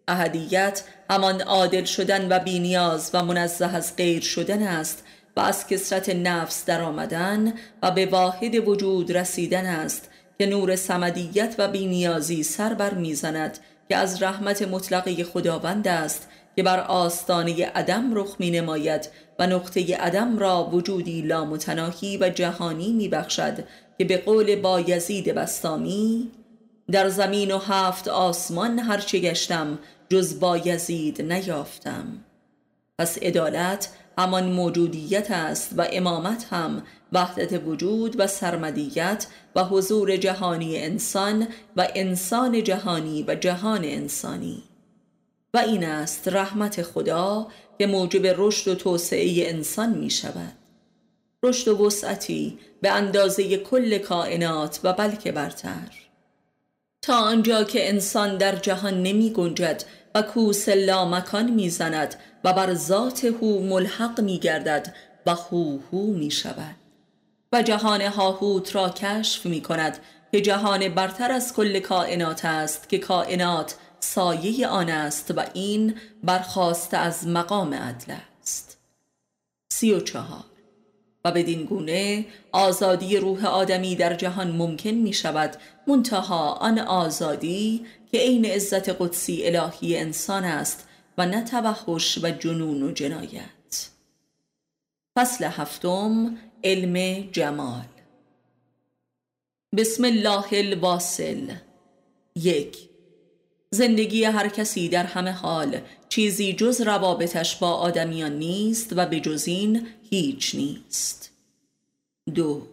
اهدیت 0.07 0.83
همان 1.09 1.41
عادل 1.41 1.83
شدن 1.83 2.27
و 2.31 2.39
بینیاز 2.39 3.11
و 3.13 3.23
منزه 3.23 3.75
از 3.75 3.95
غیر 3.95 4.21
شدن 4.21 4.63
است 4.63 5.03
و 5.38 5.39
از 5.39 5.67
کسرت 5.67 6.10
نفس 6.10 6.65
در 6.65 6.82
آمدن 6.82 7.53
و 7.84 7.91
به 7.91 8.06
واحد 8.06 8.67
وجود 8.67 9.12
رسیدن 9.12 9.65
است 9.65 10.10
که 10.38 10.46
نور 10.46 10.75
سمدیت 10.75 11.56
و 11.58 11.67
بینیازی 11.67 12.44
سر 12.44 12.74
بر 12.74 12.94
می‌زند 12.94 13.60
که 13.89 13.96
از 13.96 14.24
رحمت 14.24 14.62
مطلقه 14.62 15.24
خداوند 15.24 15.88
است 15.88 16.29
که 16.56 16.63
بر 16.63 16.79
آستانه 16.79 17.65
عدم 17.65 18.15
رخ 18.15 18.36
می 18.39 18.51
نماید 18.51 19.10
و 19.39 19.48
نقطه 19.48 19.96
عدم 19.96 20.39
را 20.39 20.70
وجودی 20.74 21.22
لامتناهی 21.22 22.17
و 22.17 22.29
جهانی 22.29 22.94
می 22.94 23.08
بخشد 23.08 23.63
که 23.98 24.06
به 24.06 24.17
قول 24.17 24.56
بایزید 24.56 25.34
بستامی 25.34 26.32
در 26.91 27.10
زمین 27.10 27.51
و 27.51 27.58
هفت 27.58 28.08
آسمان 28.08 28.79
هرچه 28.79 29.20
گشتم 29.20 29.79
جز 30.10 30.39
بایزید 30.39 31.22
نیافتم. 31.22 32.06
پس 33.00 33.17
عدالت 33.17 33.89
همان 34.17 34.45
موجودیت 34.51 35.31
است 35.31 35.74
و 35.77 35.88
امامت 35.91 36.47
هم 36.50 36.83
وحدت 37.13 37.62
وجود 37.65 38.19
و 38.19 38.27
سرمدیت 38.27 39.27
و 39.55 39.63
حضور 39.63 40.17
جهانی 40.17 40.77
انسان 40.77 41.47
و 41.77 41.88
انسان 41.95 42.63
جهانی 42.63 43.25
و 43.27 43.36
جهان 43.36 43.86
انسانی. 43.86 44.63
و 45.53 45.57
این 45.57 45.83
است 45.83 46.27
رحمت 46.27 46.81
خدا 46.81 47.47
که 47.77 47.88
موجب 47.88 48.25
رشد 48.38 48.71
و 48.71 48.75
توسعه 48.75 49.50
انسان 49.50 49.89
می 49.89 50.09
شود. 50.09 50.53
رشد 51.43 51.67
و 51.67 51.86
وسعتی 51.86 52.59
به 52.81 52.91
اندازه 52.91 53.57
کل 53.57 53.97
کائنات 53.97 54.79
و 54.83 54.93
بلکه 54.93 55.31
برتر. 55.31 56.08
تا 57.01 57.15
آنجا 57.15 57.63
که 57.63 57.89
انسان 57.89 58.38
در 58.38 58.56
جهان 58.56 59.03
نمی 59.03 59.30
گنجد 59.30 59.84
و 60.15 60.21
کوس 60.21 60.69
مکان 60.69 61.51
می 61.51 61.69
زند 61.69 62.15
و 62.47 62.53
بر 62.53 62.73
ذات 62.73 63.25
هو 63.25 63.60
ملحق 63.60 64.21
می 64.21 64.39
گردد 64.39 64.95
و 65.25 65.36
هو 65.36 66.13
می 66.13 66.31
شود 66.31 66.75
و 67.53 67.62
جهان 67.62 68.01
هاهوت 68.01 68.75
را 68.75 68.89
کشف 68.89 69.45
می 69.45 69.62
کند 69.62 69.97
که 70.31 70.41
جهان 70.41 70.89
برتر 70.89 71.31
از 71.31 71.53
کل 71.53 71.79
کائنات 71.79 72.45
است 72.45 72.89
که 72.89 72.97
کائنات 72.97 73.75
سایه 73.99 74.67
آن 74.67 74.89
است 74.89 75.33
و 75.38 75.43
این 75.53 75.95
برخواسته 76.23 76.97
از 76.97 77.27
مقام 77.27 77.73
عدل 77.73 78.13
است. 78.41 78.77
سی 79.69 79.93
و 79.93 79.99
چهار. 79.99 80.45
و 81.25 81.31
بدین 81.31 81.65
گونه 81.65 82.25
آزادی 82.51 83.17
روح 83.17 83.45
آدمی 83.45 83.95
در 83.95 84.13
جهان 84.13 84.51
ممکن 84.51 84.89
می 84.89 85.13
شود 85.13 85.55
منتها 85.88 86.51
آن 86.51 86.79
آزادی 86.79 87.86
که 88.12 88.17
عین 88.17 88.45
عزت 88.45 88.89
قدسی 88.89 89.47
الهی 89.47 89.97
انسان 89.97 90.43
است 90.43 90.87
و 91.17 91.25
نه 91.25 91.43
توحش 91.43 92.17
و 92.23 92.30
جنون 92.32 92.84
و 92.84 92.91
جنایت. 92.91 93.89
فصل 95.17 95.45
هفتم 95.45 96.38
علم 96.63 97.21
جمال. 97.32 97.86
بسم 99.77 100.06
الله 100.06 100.45
الواصل. 100.51 101.56
یک 102.36 102.89
زندگی 103.71 104.23
هر 104.23 104.47
کسی 104.47 104.89
در 104.89 105.03
همه 105.03 105.32
حال 105.32 105.82
چیزی 106.10 106.53
جز 106.53 106.82
روابطش 106.82 107.56
با 107.56 107.71
آدمیان 107.73 108.32
نیست 108.32 108.93
و 108.95 109.06
به 109.06 109.19
جز 109.19 109.47
این 109.47 109.88
هیچ 110.10 110.56
نیست. 110.56 111.32
دو 112.36 112.67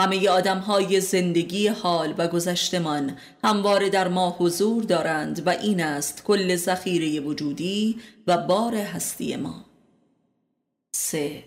همه 0.00 0.28
آدم 0.28 0.58
های 0.58 1.00
زندگی 1.00 1.68
حال 1.68 2.14
و 2.18 2.28
گذشتمان 2.28 3.18
همواره 3.44 3.90
در 3.90 4.08
ما 4.08 4.36
حضور 4.38 4.82
دارند 4.82 5.46
و 5.46 5.50
این 5.50 5.82
است 5.82 6.24
کل 6.24 6.56
ذخیره 6.56 7.20
وجودی 7.20 8.00
و 8.26 8.38
بار 8.38 8.74
هستی 8.74 9.36
ما. 9.36 9.64
سه. 10.94 11.44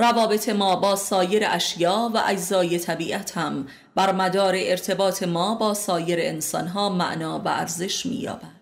روابط 0.00 0.48
ما 0.48 0.76
با 0.76 0.96
سایر 0.96 1.42
اشیا 1.46 2.10
و 2.14 2.22
اجزای 2.26 2.78
طبیعت 2.78 3.38
هم 3.38 3.66
بر 3.94 4.12
مدار 4.12 4.54
ارتباط 4.56 5.22
ما 5.22 5.54
با 5.54 5.74
سایر 5.74 6.18
انسانها 6.20 6.88
معنا 6.88 7.38
و 7.38 7.48
ارزش 7.48 8.06
می‌یابد. 8.06 8.60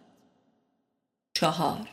چهار. 1.34 1.88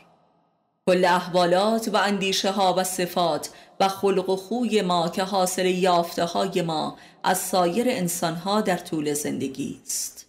کل 0.86 1.04
احوالات 1.04 1.88
و 1.92 1.96
اندیشه 1.96 2.50
ها 2.50 2.74
و 2.78 2.84
صفات 2.84 3.50
و 3.80 3.88
خلق 3.88 4.28
و 4.28 4.36
خوی 4.36 4.82
ما 4.82 5.08
که 5.08 5.22
حاصل 5.22 5.66
یافته 5.66 6.24
های 6.24 6.62
ما 6.62 6.98
از 7.24 7.38
سایر 7.38 7.86
انسانها 7.88 8.60
در 8.60 8.76
طول 8.76 9.14
زندگی 9.14 9.80
است. 9.82 10.26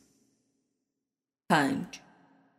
پنج. 1.49 1.85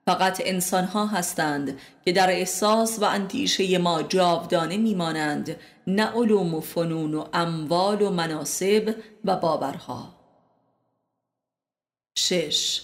فقط 0.07 0.43
انسان 0.45 0.85
ها 0.85 1.07
هستند 1.07 1.79
که 2.05 2.13
در 2.13 2.31
احساس 2.31 2.99
و 2.99 3.05
اندیشه 3.05 3.79
ما 3.79 4.03
جاودانه 4.03 4.77
میمانند 4.77 5.57
نه 5.87 6.07
علوم 6.07 6.55
و 6.55 6.61
فنون 6.61 7.15
و 7.15 7.25
اموال 7.33 8.03
و 8.03 8.11
مناسب 8.11 8.95
و 9.25 9.37
باورها. 9.37 10.15
شش. 12.19 12.83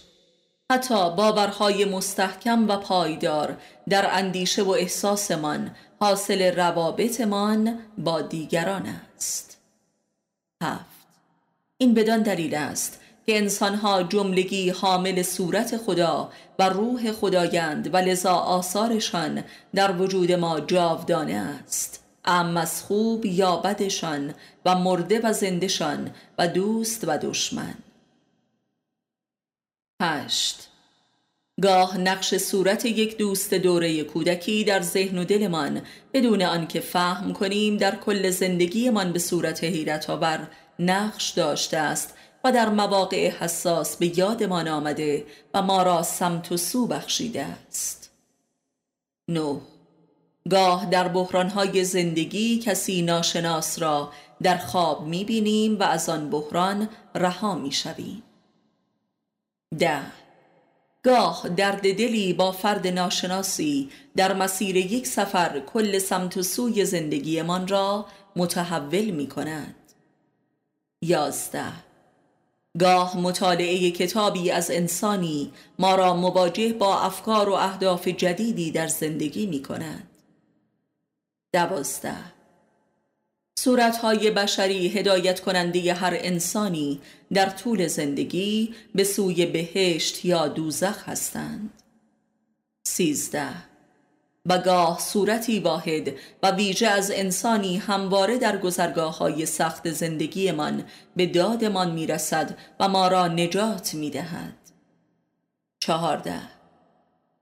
حتی 0.73 0.95
باورهای 0.95 1.85
مستحکم 1.85 2.69
و 2.69 2.77
پایدار 2.77 3.57
در 3.88 4.09
اندیشه 4.12 4.62
و 4.62 4.71
احساسمان 4.71 5.77
حاصل 6.00 6.56
روابطمان 6.56 7.78
با 7.98 8.20
دیگران 8.20 8.87
است. 9.16 9.59
هفت. 10.62 11.06
این 11.78 11.94
بدان 11.94 12.22
دلیل 12.22 12.54
است 12.54 13.00
که 13.26 13.38
انسانها 13.38 14.02
جملگی 14.02 14.70
حامل 14.70 15.22
صورت 15.22 15.76
خدا 15.76 16.32
و 16.59 16.68
روح 16.68 17.12
خدایند 17.12 17.94
و 17.94 17.96
لذا 17.96 18.35
آثارشان 18.35 19.44
در 19.74 19.96
وجود 19.96 20.32
ما 20.32 20.61
جاودانه 20.61 21.35
است. 21.35 22.04
ام 22.24 22.56
از 22.56 22.82
خوب 22.82 23.26
یا 23.26 23.56
بدشان 23.56 24.35
و 24.64 24.74
مرده 24.74 25.20
و 25.24 25.32
زندشان 25.32 26.11
و 26.38 26.48
دوست 26.48 27.04
و 27.09 27.18
دشمن. 27.18 27.74
هشت. 30.02 30.68
گاه 31.62 31.99
نقش 31.99 32.37
صورت 32.37 32.85
یک 32.85 33.16
دوست 33.16 33.55
دوره 33.55 34.05
کودکی 34.05 34.64
در 34.64 34.83
ذهن 34.83 35.19
و 35.19 35.25
دلمان. 35.25 35.83
بدون 36.12 36.42
آنکه 36.42 36.81
فهم 36.81 37.33
کنیم 37.33 37.77
در 37.77 37.97
کل 37.97 38.31
زندگیمان 38.31 39.12
به 39.12 39.19
صورت 39.19 39.64
حیرت 39.64 40.11
آور 40.11 40.49
نقش 40.79 41.31
داشته 41.31 41.77
است 41.77 42.14
و 42.45 42.53
در 42.53 42.69
مواقع 42.69 43.31
حساس 43.31 43.97
به 43.97 44.19
یادمان 44.19 44.69
آمده 44.69 45.27
و 45.55 45.62
ما 45.62 45.83
را 45.83 46.03
سمت 46.03 46.53
و 46.53 46.57
سو 46.57 46.87
بخشیده 46.87 47.45
است. 47.45 48.12
نو 49.29 49.61
گاه 50.51 50.90
در 50.90 51.09
بحرانهای 51.09 51.85
زندگی 51.85 52.59
کسی 52.59 53.03
ناشناس 53.03 53.83
را 53.83 54.12
در 54.42 54.57
خواب 54.57 55.07
می‌بینیم 55.07 55.79
و 55.79 55.83
از 55.83 56.09
آن 56.09 56.31
بحران 56.31 56.88
رها 57.14 57.55
می‌شویم. 57.55 58.23
ده. 59.79 60.01
گاه 61.07 61.49
درد 61.57 61.81
دلی 61.81 62.33
با 62.33 62.53
فرد 62.53 62.87
ناشناسی 62.87 63.90
در 64.16 64.33
مسیر 64.33 64.77
یک 64.77 65.07
سفر 65.07 65.61
کل 65.61 65.99
سمت 65.99 66.37
و 66.37 66.42
سوی 66.42 66.85
زندگیمان 66.85 67.69
را 67.69 68.07
متحول 68.37 69.05
می 69.11 69.27
کند 69.27 69.75
یازده. 71.03 71.73
گاه 72.79 73.16
مطالعه 73.21 73.90
کتابی 73.90 74.51
از 74.51 74.71
انسانی 74.71 75.53
ما 75.79 75.95
را 75.95 76.14
مواجه 76.14 76.73
با 76.73 77.01
افکار 77.01 77.49
و 77.49 77.53
اهداف 77.53 78.09
جدیدی 78.09 78.71
در 78.71 78.87
زندگی 78.87 79.47
می 79.47 79.62
کند 79.62 80.11
دوازده. 81.53 82.36
صورتهای 83.66 84.31
بشری 84.31 84.88
هدایت 84.88 85.40
کننده 85.40 85.94
هر 85.94 86.14
انسانی 86.16 87.00
در 87.33 87.50
طول 87.50 87.87
زندگی 87.87 88.74
به 88.94 89.05
سوی 89.05 89.46
بهشت 89.46 90.24
یا 90.24 90.48
دوزخ 90.48 91.09
هستند. 91.09 91.83
سیزده. 92.87 93.48
و 94.46 94.59
گاه 94.59 94.98
صورتی 94.98 95.61
واحد 95.61 96.14
و 96.42 96.50
ویژه 96.50 96.87
از 96.87 97.11
انسانی 97.14 97.76
همواره 97.76 98.38
در 98.38 98.57
گذرگاه 98.59 99.18
های 99.18 99.46
سخت 99.46 99.90
زندگیمان 99.90 100.85
به 101.16 101.26
دادمان 101.26 101.90
می‌رسد 101.90 102.59
و 102.81 102.88
ما 102.88 103.09
را 103.09 103.29
نجات 103.29 103.94
می‌دهد. 103.94 104.57
چهارده. 105.81 106.40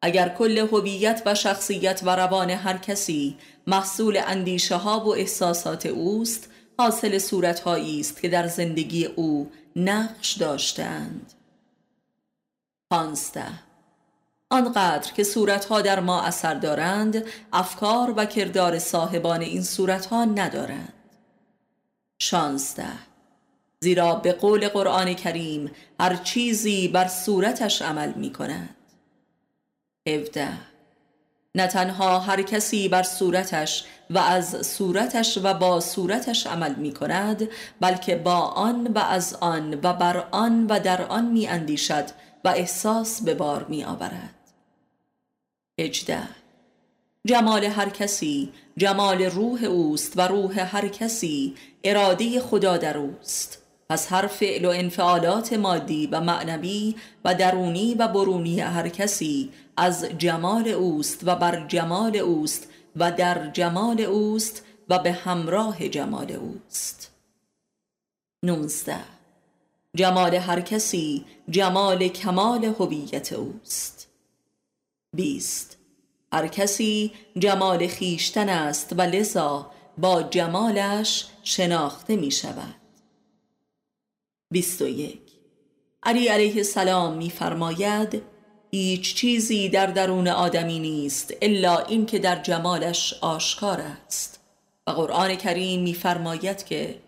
اگر 0.05 0.29
کل 0.29 0.59
هویت 0.59 1.23
و 1.27 1.35
شخصیت 1.35 2.01
و 2.05 2.17
روان 2.17 2.51
هر 2.51 2.79
کسی 2.79 3.37
محصول 3.67 4.21
اندیشه 4.27 4.77
ها 4.77 5.01
و 5.01 5.15
احساسات 5.15 5.87
اوست 5.87 6.49
حاصل 6.79 7.19
صورتهایی 7.19 8.01
است 8.01 8.23
که 8.23 8.29
در 8.29 8.47
زندگی 8.47 9.05
او 9.05 9.51
نقش 9.77 10.33
داشتند. 10.33 11.33
پانزده. 12.91 13.47
آنقدر 14.51 15.13
که 15.13 15.25
صورتها 15.25 15.81
در 15.81 16.01
ما 16.01 16.23
اثر 16.23 16.55
دارند 16.55 17.25
افکار 17.53 18.15
و 18.17 18.25
کردار 18.25 18.79
صاحبان 18.79 19.41
این 19.41 19.63
صورتها 19.63 20.25
ندارند. 20.25 20.93
شانزده. 22.19 22.93
زیرا 23.81 24.15
به 24.15 24.33
قول 24.33 24.69
قرآن 24.69 25.15
کریم 25.15 25.71
هر 26.01 26.17
چیزی 26.17 26.89
بر 26.89 27.09
صورتش 27.09 27.83
عمل 27.83 28.13
می 28.13 28.33
کند 28.33 28.74
هفده. 30.09 30.49
نه 31.55 31.67
تنها 31.67 32.19
هر 32.19 32.43
کسی 32.43 32.89
بر 32.89 33.03
صورتش 33.03 33.85
و 34.11 34.19
از 34.19 34.67
صورتش 34.67 35.39
و 35.43 35.55
با 35.55 35.81
صورتش 35.81 36.47
عمل 36.47 36.75
می 36.75 36.93
کند 36.93 37.49
بلکه 37.81 38.17
با 38.17 38.37
آن 38.37 38.87
و 38.87 38.99
از 38.99 39.35
آن 39.41 39.75
و 39.83 39.93
بر 39.93 40.25
آن 40.31 40.67
و 40.67 40.81
در 40.81 41.03
آن 41.03 41.25
می 41.25 41.47
اندیشد 41.47 42.05
و 42.45 42.49
احساس 42.49 43.23
به 43.23 43.35
بار 43.35 43.65
می 43.69 43.85
آورد 43.85 44.35
هجده. 45.81 46.23
جمال 47.27 47.65
هر 47.65 47.89
کسی 47.89 48.53
جمال 48.77 49.23
روح 49.23 49.65
اوست 49.65 50.13
و 50.17 50.21
روح 50.21 50.77
هر 50.77 50.89
کسی 50.89 51.55
اراده 51.85 52.41
خدا 52.41 52.77
در 52.77 52.99
اوست. 52.99 53.59
پس 53.89 54.13
هر 54.13 54.27
فعل 54.27 54.65
و 54.65 54.69
انفعالات 54.69 55.53
مادی 55.53 56.07
و 56.07 56.21
معنوی 56.21 56.95
و 57.25 57.35
درونی 57.35 57.95
و 57.95 58.09
برونی 58.09 58.61
هر 58.61 58.89
کسی 58.89 59.51
از 59.77 60.05
جمال 60.05 60.69
اوست 60.69 61.21
و 61.25 61.37
بر 61.37 61.67
جمال 61.67 62.17
اوست 62.17 62.69
و 62.97 63.13
در 63.13 63.51
جمال 63.51 64.01
اوست 64.01 64.65
و 64.89 64.99
به 64.99 65.13
همراه 65.13 65.89
جمال 65.89 66.33
اوست. 66.33 67.11
نونزده. 68.43 69.05
جمال 69.97 70.35
هر 70.35 70.61
کسی 70.61 71.25
جمال 71.51 72.09
کمال 72.09 72.65
هویت 72.65 73.33
اوست. 73.33 74.09
بیست. 75.13 75.79
هر 76.33 76.49
کسی 76.49 77.13
جمال 77.39 77.87
خیشتن 77.87 78.49
است 78.49 78.93
و 78.93 79.03
لذا 79.03 79.71
با 79.99 80.23
جمالش 80.23 81.27
شناخته 81.43 82.17
می 82.17 82.31
شود. 82.31 82.75
بیست 84.51 84.83
و 84.83 84.89
یک. 84.89 85.21
علی 86.03 86.29
علیه 86.29 86.57
السلام 86.57 87.17
میفرماید 87.17 88.34
هیچ 88.75 89.15
چیزی 89.15 89.69
در 89.69 89.87
درون 89.87 90.29
آدمی 90.29 90.79
نیست 90.79 91.35
الا 91.43 91.79
اینکه 91.79 92.19
در 92.19 92.43
جمالش 92.43 93.15
آشکار 93.21 93.81
است. 93.81 94.41
و 94.87 94.91
قرآن 94.91 95.35
کریم 95.35 95.83
میفرماید 95.83 96.65
که 96.65 96.99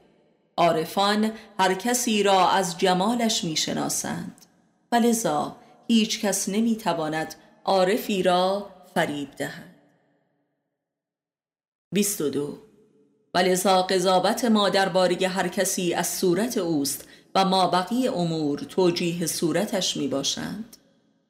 عارفان 0.57 1.33
هر 1.59 1.75
کسی 1.75 2.23
را 2.23 2.49
از 2.51 2.79
جمالش 2.79 3.45
می‌شناسند. 3.45 4.47
و 4.93 4.97
لذا 4.97 5.57
هیچ 5.89 6.21
کس 6.21 6.49
نمی‌تواند 6.49 7.35
عارفی 7.65 8.23
را 8.23 8.71
فریب 8.95 9.31
دهد. 9.31 9.75
22 11.93 12.59
و 13.35 13.39
لذا 13.39 13.83
قضاوت 13.83 14.45
ما 14.45 14.69
درباره 14.69 15.29
هر 15.29 15.49
کسی 15.49 15.95
از 15.95 16.09
صورت 16.09 16.59
اوست 16.59 17.09
و 17.35 17.45
ما 17.45 17.67
بقیه 17.67 18.13
امور 18.13 18.59
توجیه 18.59 19.27
صورتش 19.27 19.97
می 19.97 20.09
باشند 20.09 20.77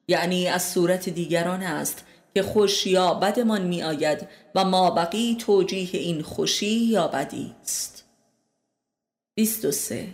یعنی 0.07 0.47
از 0.47 0.63
صورت 0.63 1.09
دیگران 1.09 1.63
است 1.63 2.05
که 2.33 2.43
خوش 2.43 2.87
یا 2.87 3.13
بدمان 3.13 3.61
می 3.61 3.83
آید 3.83 4.27
و 4.55 4.65
ما 4.65 4.91
بقی 4.91 5.37
توجیه 5.39 5.89
این 5.93 6.21
خوشی 6.21 6.75
یا 6.75 7.07
بدی 7.07 7.55
است. 7.63 8.05
23 9.35 10.07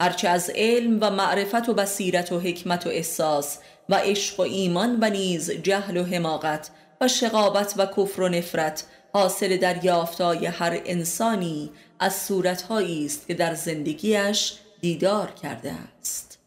هرچه 0.00 0.28
از 0.28 0.50
علم 0.54 0.98
و 1.00 1.10
معرفت 1.10 1.68
و 1.68 1.74
بصیرت 1.74 2.32
و 2.32 2.40
حکمت 2.40 2.86
و 2.86 2.90
احساس 2.90 3.58
و 3.88 3.94
عشق 3.94 4.40
و 4.40 4.42
ایمان 4.42 4.98
و 5.00 5.10
نیز 5.10 5.50
جهل 5.50 5.96
و 5.96 6.04
حماقت 6.04 6.70
و 7.00 7.08
شقابت 7.08 7.74
و 7.76 7.86
کفر 7.86 8.22
و 8.22 8.28
نفرت 8.28 8.84
حاصل 9.12 9.56
دریافتای 9.56 10.46
هر 10.46 10.80
انسانی 10.84 11.70
از 11.98 12.14
صورتهایی 12.14 13.06
است 13.06 13.26
که 13.26 13.34
در 13.34 13.54
زندگیش 13.54 14.54
دیدار 14.80 15.30
کرده 15.30 15.72
است. 16.00 16.38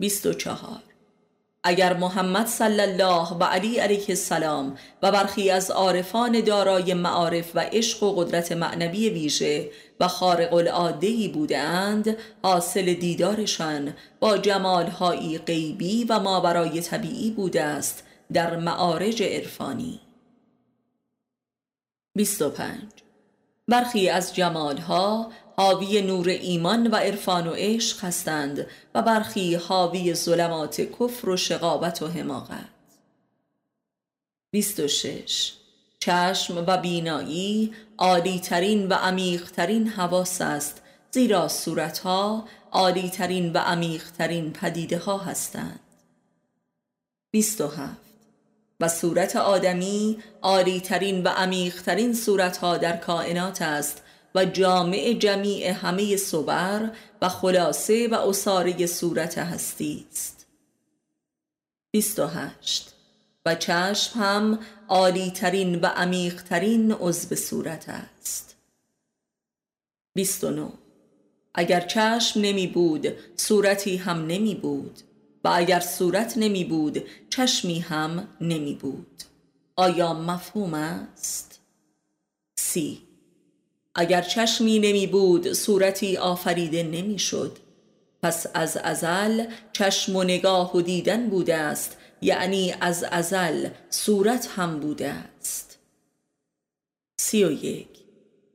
24 0.00 0.93
اگر 1.64 1.96
محمد 1.96 2.46
صلی 2.46 2.80
الله 2.80 3.28
و 3.28 3.44
علی 3.44 3.78
علیه 3.78 4.04
السلام 4.08 4.78
و 5.02 5.12
برخی 5.12 5.50
از 5.50 5.70
عارفان 5.70 6.40
دارای 6.40 6.94
معارف 6.94 7.50
و 7.54 7.60
عشق 7.60 8.02
و 8.02 8.12
قدرت 8.12 8.52
معنوی 8.52 9.08
ویژه 9.08 9.70
و 10.00 10.08
خارق 10.08 10.54
العاده 10.54 11.28
بودند 11.28 12.16
حاصل 12.42 12.94
دیدارشان 12.94 13.94
با 14.20 14.38
جمالهایی 14.38 15.38
غیبی 15.38 16.04
و 16.04 16.18
ماورای 16.18 16.80
طبیعی 16.80 17.30
بوده 17.30 17.62
است 17.62 18.04
در 18.32 18.56
معارج 18.56 19.22
عرفانی. 19.22 20.00
25 22.16 22.78
برخی 23.68 24.08
از 24.08 24.34
جمالها 24.34 25.32
حاوی 25.56 26.02
نور 26.02 26.28
ایمان 26.28 26.86
و 26.86 26.96
عرفان 26.96 27.46
و 27.46 27.52
عشق 27.56 28.04
هستند 28.04 28.66
و 28.94 29.02
برخی 29.02 29.54
حاوی 29.54 30.14
ظلمات 30.14 30.80
کفر 30.80 31.28
و 31.28 31.36
شقابت 31.36 32.02
و 32.02 32.08
حماقت. 32.08 32.68
26 34.50 35.52
چشم 35.98 36.64
و 36.66 36.76
بینایی 36.76 37.74
عالی 37.98 38.40
ترین 38.40 38.88
و 38.88 38.94
عمیق 38.94 39.50
ترین 39.50 39.88
حواس 39.88 40.40
است 40.40 40.82
زیرا 41.10 41.48
صورتها 41.48 42.44
عالی 42.72 43.10
ترین 43.10 43.52
و 43.52 43.58
عمیق 43.58 44.10
ترین 44.18 44.52
پدیده 44.52 44.98
ها 44.98 45.18
هستند 45.18 45.80
27 47.30 47.96
و 48.80 48.88
صورت 48.88 49.36
آدمی 49.36 50.18
عالی 50.42 50.80
ترین 50.80 51.22
و 51.22 51.28
عمیق 51.28 51.82
ترین 51.82 52.14
صورت 52.14 52.56
ها 52.56 52.76
در 52.76 52.96
کائنات 52.96 53.62
است 53.62 54.03
و 54.34 54.44
جامع 54.44 55.12
جمیع 55.12 55.70
همه 55.70 56.16
صور 56.16 56.92
و 57.22 57.28
خلاصه 57.28 58.08
و 58.08 58.14
اصاره 58.14 58.86
صورت 58.86 59.38
هستی 59.38 60.06
است. 60.10 60.46
28 61.90 62.94
و 63.46 63.54
چشم 63.54 64.20
هم 64.20 64.58
عالی 64.88 65.30
ترین 65.30 65.80
و 65.80 65.86
عمیق 65.86 66.42
ترین 66.42 66.92
عضو 66.92 67.36
صورت 67.36 67.88
است. 67.88 68.56
29 70.14 70.68
اگر 71.54 71.80
چشم 71.80 72.40
نمی 72.40 72.66
بود 72.66 73.06
صورتی 73.36 73.96
هم 73.96 74.26
نمی 74.26 74.54
بود 74.54 75.00
و 75.44 75.50
اگر 75.54 75.80
صورت 75.80 76.34
نمی 76.36 76.64
بود 76.64 77.02
چشمی 77.30 77.80
هم 77.80 78.28
نمی 78.40 78.74
بود. 78.74 79.22
آیا 79.76 80.14
مفهوم 80.14 80.74
است؟ 80.74 81.60
سی. 82.56 83.13
اگر 83.94 84.22
چشمی 84.22 84.78
نمی 84.78 85.06
بود 85.06 85.52
صورتی 85.52 86.16
آفریده 86.16 86.82
نمی 86.82 87.18
شد 87.18 87.58
پس 88.24 88.46
از 88.54 88.76
ازل 88.76 89.44
چشم 89.72 90.16
و 90.16 90.24
نگاه 90.24 90.76
و 90.76 90.82
دیدن 90.82 91.30
بوده 91.30 91.56
است. 91.56 91.96
یعنی 92.22 92.74
از 92.80 93.04
ازل 93.10 93.68
صورت 93.90 94.48
هم 94.56 94.80
بوده 94.80 95.08
است. 95.08 95.78
سی 97.20 97.44
و 97.44 97.50
یک. 97.50 97.88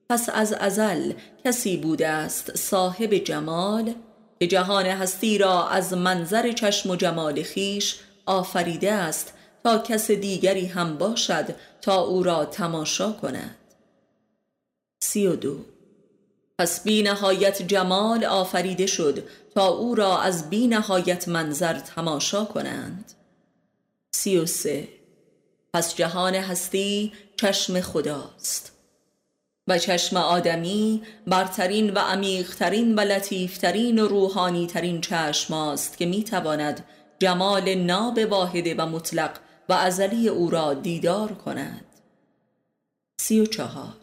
پس 0.09 0.29
از 0.33 0.53
ازل 0.53 1.13
کسی 1.45 1.77
بوده 1.77 2.07
است 2.07 2.55
صاحب 2.57 3.13
جمال 3.13 3.93
که 4.39 4.47
جهان 4.47 4.85
هستی 4.85 5.37
را 5.37 5.67
از 5.67 5.93
منظر 5.93 6.51
چشم 6.51 6.89
و 6.89 6.95
جمال 6.95 7.43
خیش 7.43 7.99
آفریده 8.25 8.91
است 8.91 9.33
تا 9.63 9.79
کس 9.79 10.11
دیگری 10.11 10.65
هم 10.65 10.97
باشد 10.97 11.55
تا 11.81 12.01
او 12.01 12.23
را 12.23 12.45
تماشا 12.45 13.11
کند. 13.11 13.58
سی 14.99 15.27
و 15.27 15.35
دو. 15.35 15.57
پس 16.59 16.83
بی 16.83 17.03
نهایت 17.03 17.61
جمال 17.61 18.25
آفریده 18.25 18.85
شد 18.85 19.27
تا 19.55 19.67
او 19.67 19.95
را 19.95 20.19
از 20.19 20.49
بی 20.49 20.67
نهایت 20.67 21.27
منظر 21.27 21.73
تماشا 21.73 22.45
کنند. 22.45 23.13
سی 24.11 24.37
و 24.37 24.45
سه. 24.45 24.87
پس 25.73 25.95
جهان 25.95 26.35
هستی 26.35 27.13
چشم 27.37 27.81
خداست. 27.81 28.71
و 29.67 29.77
چشم 29.77 30.17
آدمی 30.17 31.03
برترین 31.27 31.93
و 31.93 31.99
عمیقترین 31.99 32.95
و 32.95 32.99
لطیفترین 32.99 33.99
و 33.99 34.07
روحانیترین 34.07 35.01
چشم 35.01 35.53
است 35.53 35.97
که 35.97 36.05
می‌تواند 36.05 36.85
جمال 37.19 37.75
ناب 37.75 38.19
واحده 38.29 38.75
و 38.75 38.85
مطلق 38.85 39.39
و 39.69 39.73
ازلی 39.73 40.29
او 40.29 40.49
را 40.49 40.73
دیدار 40.73 41.33
کند. 41.33 41.85
سی 43.21 43.39
و 43.39 43.45
چهار. 43.45 43.98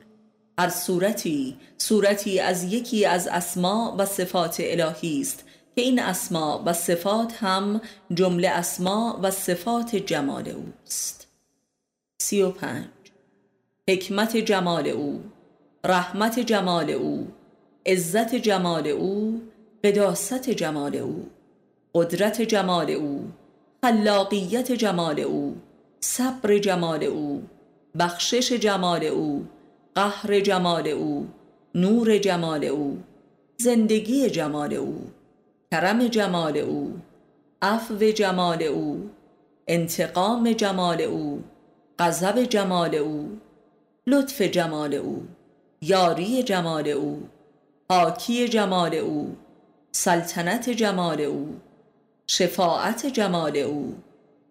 هر 0.58 0.68
صورتی 0.68 1.56
صورتی 1.78 2.40
از 2.40 2.64
یکی 2.64 3.06
از 3.06 3.28
اسما 3.28 3.96
و 3.98 4.06
صفات 4.06 4.56
الهی 4.60 5.20
است 5.20 5.44
که 5.74 5.82
این 5.82 6.02
اسما 6.02 6.62
و 6.66 6.72
صفات 6.72 7.32
هم 7.42 7.80
جمله 8.14 8.48
اسما 8.48 9.20
و 9.22 9.30
صفات 9.30 9.96
جمال 9.96 10.48
اوست 10.48 11.26
سی 12.22 12.42
و 12.42 12.50
پنج. 12.50 12.86
حکمت 13.88 14.36
جمال 14.36 14.88
او 14.88 15.24
رحمت 15.84 16.40
جمال 16.40 16.90
او 16.90 17.28
عزت 17.86 18.34
جمال 18.34 18.86
او 18.86 19.42
قداست 19.84 20.50
جمال 20.50 20.96
او 20.96 21.30
قدرت 21.94 22.42
جمال 22.42 22.90
او 22.90 23.32
خلاقیت 23.82 24.72
جمال 24.72 25.20
او 25.20 25.56
صبر 26.00 26.58
جمال 26.58 27.04
او 27.04 27.42
بخشش 27.98 28.52
جمال 28.52 29.04
او 29.04 29.46
قهر 29.96 30.40
جمال 30.40 30.88
او 30.88 31.26
نور 31.74 32.18
جمال 32.18 32.64
او 32.64 32.98
زندگی 33.58 34.30
جمال 34.30 34.74
او 34.74 34.94
کرم 35.70 36.06
جمال 36.06 36.58
او 36.58 36.92
عفو 37.62 38.10
جمال 38.10 38.62
او 38.62 39.10
انتقام 39.66 40.52
جمال 40.52 41.02
او 41.02 41.40
غضب 42.00 42.42
جمال 42.42 42.94
او 42.94 43.28
لطف 44.06 44.42
جمال 44.42 44.94
او 44.94 45.22
یاری 45.82 46.42
جمال 46.42 46.88
او 46.88 47.20
حاکی 47.90 48.48
جمال 48.48 48.94
او 48.94 49.36
سلطنت 49.92 50.70
جمال 50.70 51.20
او 51.20 51.48
شفاعت 52.26 53.06
جمال 53.06 53.56
او 53.56 53.92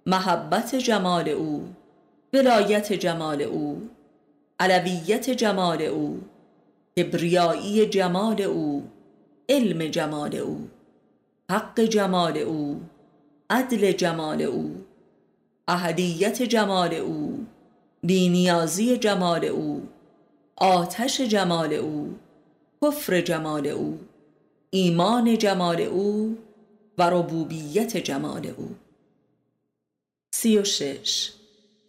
محبت 0.06 0.76
جمال 0.76 1.30
او 1.30 1.64
ولایت 2.34 2.94
جمال 2.94 3.42
او 3.42 3.82
علویت 4.60 5.30
جمال 5.30 5.82
او 5.82 6.20
کبریایی 6.98 7.86
جمال 7.86 8.42
او 8.42 8.84
علم 9.50 9.88
جمال 9.88 10.36
او 10.36 10.68
حق 11.52 11.80
جمال 11.80 12.38
او 12.38 12.82
عدل 13.50 13.92
جمال 13.92 14.42
او 14.42 14.86
اهدیت 15.68 16.42
جمال 16.42 16.94
او 16.94 17.46
بینیازی 18.04 18.98
جمال 18.98 19.46
او 19.46 19.82
آتش 20.56 21.22
جمال 21.22 21.74
او 21.74 22.16
کفر 22.82 23.22
جمال 23.22 23.68
او 23.68 24.00
ایمان 24.70 25.38
جمال 25.38 25.82
او 25.82 26.38
و 26.98 27.10
ربوبیت 27.10 27.98
جمال 27.98 28.48
او. 28.48 28.76
سی 30.34 30.58
و 30.58 30.64
شش 30.64 31.32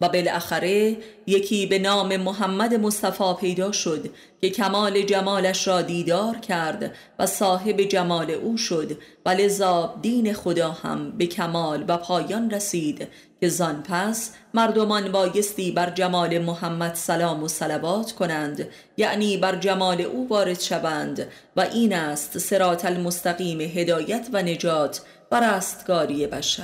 و 0.01 0.09
بالاخره 0.09 0.97
یکی 1.27 1.65
به 1.65 1.79
نام 1.79 2.17
محمد 2.17 2.73
مصطفی 2.73 3.33
پیدا 3.39 3.71
شد 3.71 4.09
که 4.41 4.49
کمال 4.49 5.01
جمالش 5.01 5.67
را 5.67 5.81
دیدار 5.81 6.37
کرد 6.37 6.95
و 7.19 7.25
صاحب 7.25 7.81
جمال 7.81 8.31
او 8.31 8.57
شد 8.57 8.97
و 9.25 9.29
لذا 9.29 9.95
دین 10.01 10.33
خدا 10.33 10.71
هم 10.71 11.11
به 11.11 11.25
کمال 11.25 11.85
و 11.87 11.97
پایان 11.97 12.49
رسید 12.49 13.07
که 13.41 13.49
زان 13.49 13.83
پس 13.83 14.33
مردمان 14.53 15.11
بایستی 15.11 15.71
بر 15.71 15.89
جمال 15.89 16.39
محمد 16.39 16.95
سلام 16.95 17.43
و 17.43 17.47
صلوات 17.47 18.11
کنند 18.11 18.67
یعنی 18.97 19.37
بر 19.37 19.55
جمال 19.55 20.01
او 20.01 20.29
وارد 20.29 20.59
شوند 20.59 21.27
و 21.55 21.61
این 21.61 21.93
است 21.93 22.37
سرات 22.37 22.85
المستقیم 22.85 23.61
هدایت 23.61 24.29
و 24.33 24.41
نجات 24.41 25.01
و 25.31 25.39
رستگاری 25.39 26.27
بشر. 26.27 26.63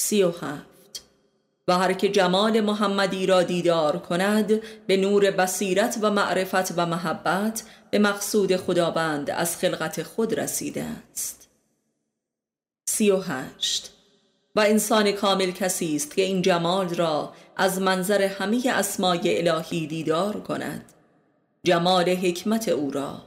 سی 0.00 0.22
و 0.22 0.32
و 1.68 1.78
هر 1.78 1.92
که 1.92 2.08
جمال 2.08 2.60
محمدی 2.60 3.26
را 3.26 3.42
دیدار 3.42 3.98
کند 3.98 4.62
به 4.86 4.96
نور 4.96 5.30
بصیرت 5.30 5.98
و 6.02 6.10
معرفت 6.10 6.78
و 6.78 6.86
محبت 6.86 7.62
به 7.90 7.98
مقصود 7.98 8.56
خداوند 8.56 9.30
از 9.30 9.56
خلقت 9.56 10.02
خود 10.02 10.40
رسیده 10.40 10.84
است. 11.12 11.48
سی 12.88 13.10
و 13.10 13.20
هشت. 13.20 13.92
و 14.56 14.60
انسان 14.60 15.12
کامل 15.12 15.50
کسی 15.50 15.96
است 15.96 16.14
که 16.14 16.22
این 16.22 16.42
جمال 16.42 16.88
را 16.88 17.32
از 17.56 17.80
منظر 17.80 18.22
همه 18.22 18.62
اسمای 18.66 19.48
الهی 19.48 19.86
دیدار 19.86 20.40
کند. 20.40 20.84
جمال 21.64 22.08
حکمت 22.08 22.68
او 22.68 22.90
را 22.90 23.22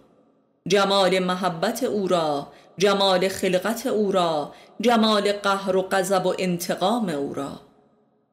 جمال 0.68 1.20
محبت 1.20 1.84
او 1.84 2.08
را 2.08 2.48
جمال 2.78 3.28
خلقت 3.28 3.88
او 3.88 4.12
را 4.12 4.54
جمال 4.82 5.32
قهر 5.32 5.76
و 5.76 5.82
غضب 5.82 6.26
و 6.26 6.34
انتقام 6.40 7.10
او 7.10 7.34
را. 7.34 7.69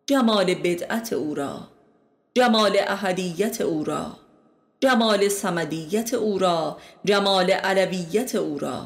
جمال 0.06 0.54
بدعت 0.54 1.12
او 1.12 1.34
را 1.34 1.60
جمال 2.34 2.76
احدیت 2.80 3.60
او 3.60 3.84
را 3.84 4.16
جمال 4.80 5.28
سمدیت 5.28 6.14
او 6.14 6.38
را 6.38 6.78
جمال 7.04 7.50
علویت 7.50 8.34
او 8.34 8.58
را 8.58 8.82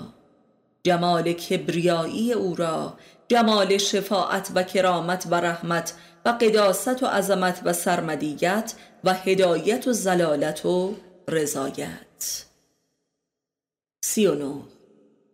جمال 0.84 1.32
کبریایی 1.32 2.32
او 2.32 2.54
را 2.54 2.94
جمال 3.28 3.78
شفاعت 3.78 4.50
و 4.54 4.62
کرامت 4.62 5.26
و 5.30 5.34
رحمت 5.34 5.94
و 6.24 6.28
قداست 6.28 7.02
و 7.02 7.06
عظمت 7.06 7.60
و 7.64 7.72
سرمدیت 7.72 8.74
و 9.04 9.14
هدایت 9.14 9.88
و 9.88 9.92
زلالت 9.92 10.66
و 10.66 10.94
رضایت. 11.28 12.44
سی 14.04 14.26
و 14.26 14.34
نو 14.34 14.62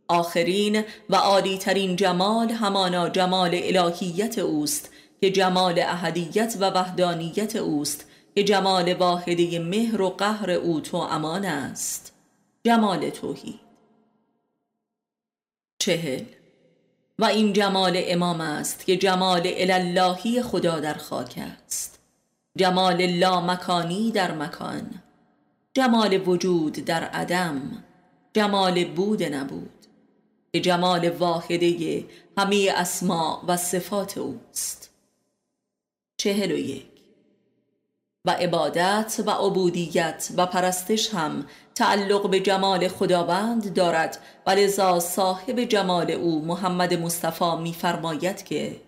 آخرین 0.08 0.84
و 1.10 1.16
عالیترین 1.16 1.96
جمال 1.96 2.50
همانا 2.50 3.08
جمال 3.08 3.50
الهیت 3.54 4.38
اوست 4.38 4.90
که 5.26 5.32
جمال 5.32 5.78
احدیت 5.78 6.56
و 6.60 6.70
وحدانیت 6.70 7.56
اوست 7.56 8.06
که 8.34 8.44
جمال 8.44 8.94
واحده 8.94 9.58
مهر 9.58 10.02
و 10.02 10.10
قهر 10.10 10.50
او 10.50 10.80
تو 10.80 10.96
امان 10.96 11.44
است. 11.44 12.12
جمال 12.64 13.10
توحید. 13.10 13.60
چهل. 15.78 16.24
و 17.18 17.24
این 17.24 17.52
جمال 17.52 17.92
امام 17.96 18.40
است 18.40 18.86
که 18.86 18.96
جمال 18.96 19.42
الاللهی 19.44 20.42
خدا 20.42 20.80
در 20.80 20.94
خاک 20.94 21.38
است. 21.64 21.98
جمال 22.58 23.06
لا 23.06 23.40
مکانی 23.40 24.10
در 24.10 24.32
مکان. 24.32 25.02
جمال 25.74 26.28
وجود 26.28 26.72
در 26.72 27.04
عدم. 27.04 27.84
جمال 28.34 28.84
بود 28.84 29.22
نبود. 29.22 29.86
که 30.52 30.60
جمال 30.60 31.08
واحده 31.08 32.04
همه 32.38 32.72
اسما 32.76 33.44
و 33.48 33.56
صفات 33.56 34.18
اوست. 34.18 34.85
چهل 36.16 36.52
و 36.52 36.58
یک. 36.58 36.86
و 38.26 38.30
عبادت 38.30 39.22
و 39.26 39.30
عبودیت 39.30 40.28
و 40.36 40.46
پرستش 40.46 41.14
هم 41.14 41.46
تعلق 41.74 42.30
به 42.30 42.40
جمال 42.40 42.88
خداوند 42.88 43.74
دارد 43.74 44.18
و 44.46 44.50
لذا 44.50 45.00
صاحب 45.00 45.60
جمال 45.60 46.10
او 46.10 46.44
محمد 46.44 46.94
مصطفی 46.94 47.56
میفرماید 47.62 48.44
که 48.44 48.80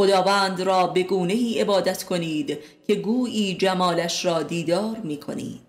خداوند 0.00 0.60
را 0.60 0.86
به 0.86 1.02
گونه 1.02 1.32
ای 1.32 1.60
عبادت 1.60 2.02
کنید 2.02 2.58
که 2.86 2.94
گویی 2.94 3.54
جمالش 3.54 4.24
را 4.24 4.42
دیدار 4.42 4.96
می 4.96 5.16
کنید 5.16 5.60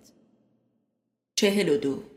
چهل 1.36 1.70
و 1.70 1.78
دو. 1.78 2.11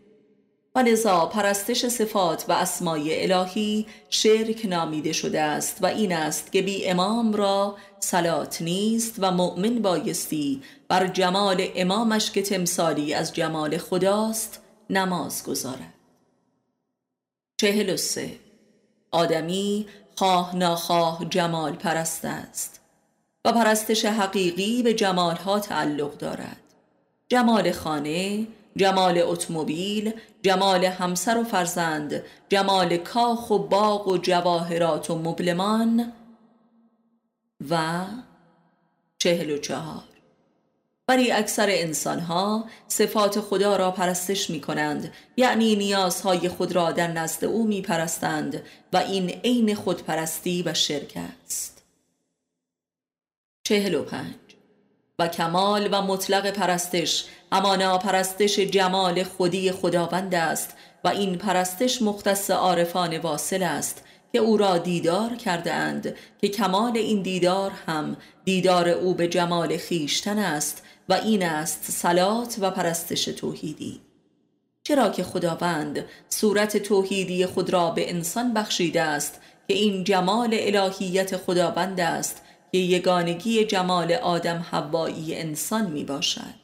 و 0.76 0.78
لذا 0.78 1.26
پرستش 1.26 1.86
صفات 1.86 2.44
و 2.48 2.52
اسمای 2.52 3.32
الهی 3.32 3.86
شرک 4.10 4.66
نامیده 4.66 5.12
شده 5.12 5.40
است 5.40 5.78
و 5.82 5.86
این 5.86 6.12
است 6.12 6.52
که 6.52 6.62
بی 6.62 6.86
امام 6.86 7.32
را 7.32 7.76
سلات 8.00 8.62
نیست 8.62 9.14
و 9.18 9.30
مؤمن 9.30 9.82
بایستی 9.82 10.62
بر 10.88 11.06
جمال 11.06 11.68
امامش 11.74 12.30
که 12.30 12.42
تمثالی 12.42 13.14
از 13.14 13.32
جمال 13.32 13.78
خداست 13.78 14.62
نماز 14.90 15.44
گذارد. 15.44 15.94
چهل 17.56 17.94
و 17.94 17.96
سه. 17.96 18.30
آدمی 19.10 19.86
خواه 20.16 20.56
ناخواه 20.56 21.24
جمال 21.30 21.72
پرست 21.72 22.24
است 22.24 22.80
و 23.44 23.52
پرستش 23.52 24.04
حقیقی 24.04 24.82
به 24.82 24.94
جمالها 24.94 25.60
تعلق 25.60 26.18
دارد. 26.18 26.60
جمال 27.28 27.72
خانه 27.72 28.46
جمال 28.76 29.18
اتومبیل 29.18 30.12
جمال 30.42 30.84
همسر 30.84 31.38
و 31.38 31.44
فرزند 31.44 32.22
جمال 32.48 32.96
کاخ 32.96 33.50
و 33.50 33.58
باغ 33.58 34.08
و 34.08 34.18
جواهرات 34.18 35.10
و 35.10 35.18
مبلمان 35.18 36.12
و 37.70 38.04
چهل 39.18 39.50
و 39.50 39.58
چهار. 39.58 40.04
ولی 41.08 41.32
اکثر 41.32 41.66
انسانها 41.70 42.64
صفات 42.88 43.40
خدا 43.40 43.76
را 43.76 43.90
پرستش 43.90 44.50
می 44.50 44.60
کنند 44.60 45.12
یعنی 45.36 45.76
نیازهای 45.76 46.48
خود 46.48 46.72
را 46.72 46.92
در 46.92 47.12
نزد 47.12 47.44
او 47.44 47.66
می 47.66 47.82
پرستند 47.82 48.62
و 48.92 48.96
این 48.96 49.30
عین 49.30 49.74
خودپرستی 49.74 50.62
و 50.62 50.74
شرک 50.74 51.12
است. 51.16 51.84
چهل 53.64 53.94
و 53.94 54.02
پنج. 54.02 54.34
و 55.18 55.28
کمال 55.28 55.88
و 55.92 56.02
مطلق 56.02 56.50
پرستش 56.50 57.24
همانا 57.54 57.98
پرستش 57.98 58.58
جمال 58.58 59.22
خودی 59.22 59.72
خداوند 59.72 60.34
است 60.34 60.74
و 61.04 61.08
این 61.08 61.38
پرستش 61.38 62.02
مختص 62.02 62.50
عارفان 62.50 63.18
واصل 63.18 63.62
است 63.62 64.04
که 64.32 64.38
او 64.38 64.56
را 64.56 64.78
دیدار 64.78 65.36
کرده 65.36 65.72
اند 65.72 66.14
که 66.40 66.48
کمال 66.48 66.96
این 66.96 67.22
دیدار 67.22 67.70
هم 67.86 68.16
دیدار 68.44 68.88
او 68.88 69.14
به 69.14 69.28
جمال 69.28 69.76
خیشتن 69.76 70.38
است 70.38 70.82
و 71.08 71.12
این 71.12 71.42
است 71.42 71.90
سلات 71.90 72.56
و 72.60 72.70
پرستش 72.70 73.24
توحیدی. 73.24 74.00
چرا 74.84 75.08
که 75.08 75.22
خداوند 75.24 76.04
صورت 76.28 76.76
توحیدی 76.76 77.46
خود 77.46 77.70
را 77.70 77.90
به 77.90 78.10
انسان 78.10 78.54
بخشیده 78.54 79.02
است 79.02 79.40
که 79.68 79.74
این 79.74 80.04
جمال 80.04 80.56
الهیت 80.60 81.36
خداوند 81.36 82.00
است 82.00 82.42
که 82.72 82.78
یگانگی 82.78 83.64
جمال 83.64 84.12
آدم 84.12 84.66
حوایی 84.70 85.34
انسان 85.34 85.90
می 85.90 86.04
باشد 86.04 86.63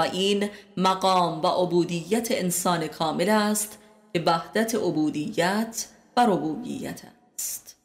و 0.00 0.02
این 0.02 0.50
مقام 0.76 1.42
و 1.42 1.46
عبودیت 1.46 2.28
انسان 2.30 2.86
کامل 2.86 3.28
است 3.28 3.78
که 4.12 4.20
وحدت 4.26 4.74
عبودیت 4.74 5.86
و 6.16 6.26
ربوبیت 6.26 7.02
است. 7.34 7.76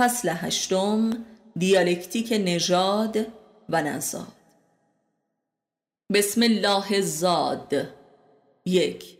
فصل 0.00 0.28
هشتم 0.28 1.24
دیالکتیک 1.56 2.32
نژاد 2.32 3.26
و 3.68 3.82
نزاد 3.82 4.32
بسم 6.12 6.42
الله 6.42 7.00
زاد 7.00 7.88
یک 8.64 9.17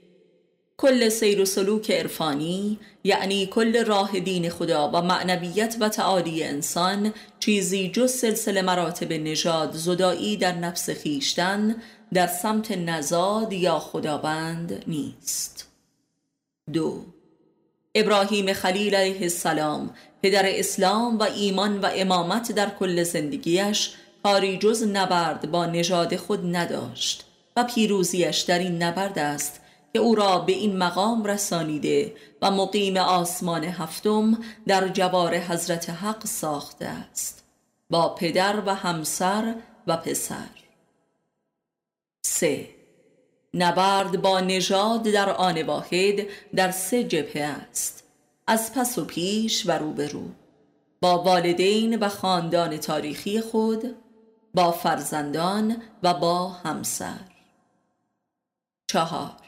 کل 0.81 1.09
سیر 1.09 1.41
و 1.41 1.45
سلوک 1.45 1.91
عرفانی 1.91 2.79
یعنی 3.05 3.47
کل 3.47 3.85
راه 3.85 4.21
دین 4.21 4.51
خدا 4.51 4.91
و 4.95 5.03
معنویت 5.03 5.77
و 5.81 5.88
تعالی 5.88 6.45
انسان 6.45 7.14
چیزی 7.41 7.88
جز 7.88 8.12
سلسله 8.12 8.62
مراتب 8.62 9.12
نژاد 9.12 9.73
زدایی 9.73 10.37
در 10.37 10.53
نفس 10.53 10.91
خیشتن 10.91 11.77
در 12.12 12.27
سمت 12.27 12.73
نزاد 12.73 13.53
یا 13.53 13.79
خداوند 13.79 14.85
نیست. 14.87 15.69
دو 16.73 17.05
ابراهیم 17.95 18.53
خلیل 18.53 18.95
علیه 18.95 19.23
السلام 19.23 19.95
پدر 20.23 20.43
اسلام 20.47 21.19
و 21.19 21.23
ایمان 21.23 21.81
و 21.81 21.91
امامت 21.95 22.53
در 22.53 22.71
کل 22.71 23.03
زندگیش 23.03 23.95
کاری 24.23 24.59
جز 24.59 24.83
نبرد 24.83 25.51
با 25.51 25.67
نژاد 25.67 26.17
خود 26.17 26.57
نداشت 26.57 27.25
و 27.57 27.64
پیروزیش 27.64 28.38
در 28.38 28.59
این 28.59 28.83
نبرد 28.83 29.19
است 29.19 29.61
که 29.98 30.04
او 30.04 30.14
را 30.14 30.38
به 30.38 30.52
این 30.52 30.76
مقام 30.76 31.24
رسانیده 31.24 32.16
و 32.42 32.50
مقیم 32.50 32.96
آسمان 32.96 33.64
هفتم 33.64 34.38
در 34.66 34.88
جوار 34.88 35.38
حضرت 35.38 35.90
حق 35.90 36.26
ساخته 36.26 36.87
است. 36.87 37.44
با 37.90 38.08
پدر 38.14 38.62
و 38.66 38.74
همسر 38.74 39.54
و 39.87 39.96
پسر. 39.96 40.48
سه. 42.22 42.68
نبرد 43.54 44.22
با 44.22 44.40
نژاد 44.40 45.02
در 45.02 45.30
آن 45.30 45.62
واحد 45.62 46.26
در 46.54 46.70
سه 46.70 47.04
جبهه 47.04 47.42
است. 47.42 48.04
از 48.46 48.74
پس 48.74 48.98
و 48.98 49.04
پیش 49.04 49.66
و 49.66 49.70
روبرو. 49.70 50.28
با 51.00 51.22
والدین 51.22 51.98
و 51.98 52.08
خاندان 52.08 52.76
تاریخی 52.76 53.40
خود 53.40 53.96
با 54.54 54.72
فرزندان 54.72 55.82
و 56.02 56.14
با 56.14 56.48
همسر. 56.48 57.20
چهار. 58.90 59.47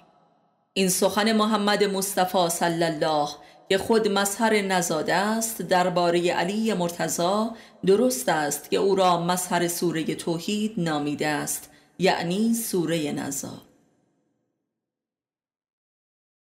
این 0.73 0.89
سخن 0.89 1.33
محمد 1.33 1.85
مصطفی 1.85 2.49
صلی 2.51 2.85
الله 2.85 3.29
که 3.69 3.79
خود 3.79 4.09
مظهر 4.09 4.63
نزاده 4.63 5.15
است 5.15 5.63
درباره 5.63 6.33
علی 6.33 6.75
مرتضا 6.75 7.57
درست 7.87 8.29
است 8.29 8.71
که 8.71 8.77
او 8.77 8.95
را 8.95 9.21
مظهر 9.21 9.69
سوره 9.69 10.15
توحید 10.15 10.75
نامیده 10.77 11.27
است 11.27 11.71
یعنی 11.99 12.55
سوره 12.55 13.13
نزا 13.13 13.63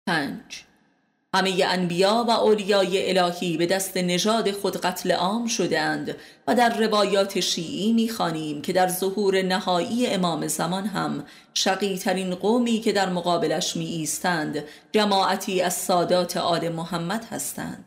پنج 0.07 0.65
همه 1.35 1.65
انبیا 1.69 2.25
و 2.29 2.31
اولیای 2.31 3.19
الهی 3.19 3.57
به 3.57 3.67
دست 3.67 3.97
نژاد 3.97 4.51
خود 4.51 4.77
قتل 4.77 5.13
عام 5.13 5.47
شدهاند 5.47 6.17
و 6.47 6.55
در 6.55 6.79
روایات 6.79 7.41
شیعی 7.41 7.93
می‌خوانیم 7.93 8.63
که 8.63 8.73
در 8.73 8.89
ظهور 8.89 9.43
نهایی 9.43 10.07
امام 10.07 10.47
زمان 10.47 10.87
هم 10.87 11.25
شقی 11.55 11.99
ترین 11.99 12.35
قومی 12.35 12.81
که 12.81 12.93
در 12.93 13.09
مقابلش 13.09 13.77
می 13.77 13.85
ایستند 13.85 14.65
جماعتی 14.93 15.63
از 15.63 15.75
سادات 15.75 16.37
آل 16.37 16.69
محمد 16.69 17.25
هستند 17.25 17.85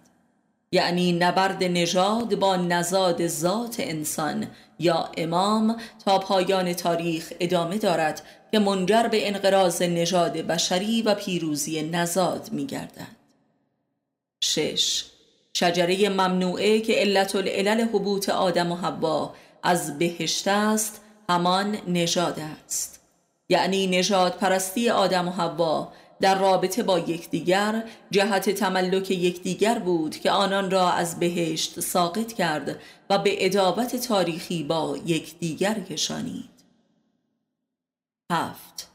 یعنی 0.71 1.11
نبرد 1.11 1.63
نژاد 1.63 2.35
با 2.35 2.55
نزاد 2.55 3.27
ذات 3.27 3.75
انسان 3.79 4.47
یا 4.79 5.09
امام 5.17 5.77
تا 6.05 6.19
پایان 6.19 6.73
تاریخ 6.73 7.33
ادامه 7.39 7.77
دارد 7.77 8.21
که 8.51 8.59
منجر 8.59 9.07
به 9.07 9.27
انقراض 9.27 9.81
نژاد 9.81 10.33
بشری 10.33 11.01
و 11.01 11.15
پیروزی 11.15 11.81
نزاد 11.81 12.49
می 12.51 12.65
گردد. 12.65 13.14
شش. 14.45 15.05
شجره 15.53 16.09
ممنوعه 16.09 16.79
که 16.79 16.93
علت 16.93 17.35
العلل 17.35 17.81
حبوط 17.81 18.29
آدم 18.29 18.71
و 18.71 18.75
حوا 18.75 19.33
از 19.63 19.99
بهشت 19.99 20.47
است 20.47 21.01
همان 21.29 21.77
نژاد 21.87 22.39
است. 22.39 23.01
یعنی 23.49 23.87
نژاد 23.87 24.37
پرستی 24.37 24.89
آدم 24.89 25.27
و 25.27 25.31
حوا 25.31 25.93
در 26.21 26.39
رابطه 26.39 26.83
با 26.83 26.99
یکدیگر 26.99 27.83
جهت 28.11 28.49
تملک 28.49 29.11
یکدیگر 29.11 29.79
بود 29.79 30.15
که 30.15 30.31
آنان 30.31 30.71
را 30.71 30.91
از 30.91 31.19
بهشت 31.19 31.79
ساقط 31.79 32.33
کرد 32.33 32.79
و 33.09 33.17
به 33.17 33.45
ادابت 33.45 33.95
تاریخی 33.95 34.63
با 34.63 34.97
یکدیگر 35.05 35.73
کشانید. 35.73 36.49
هفت. 38.31 38.94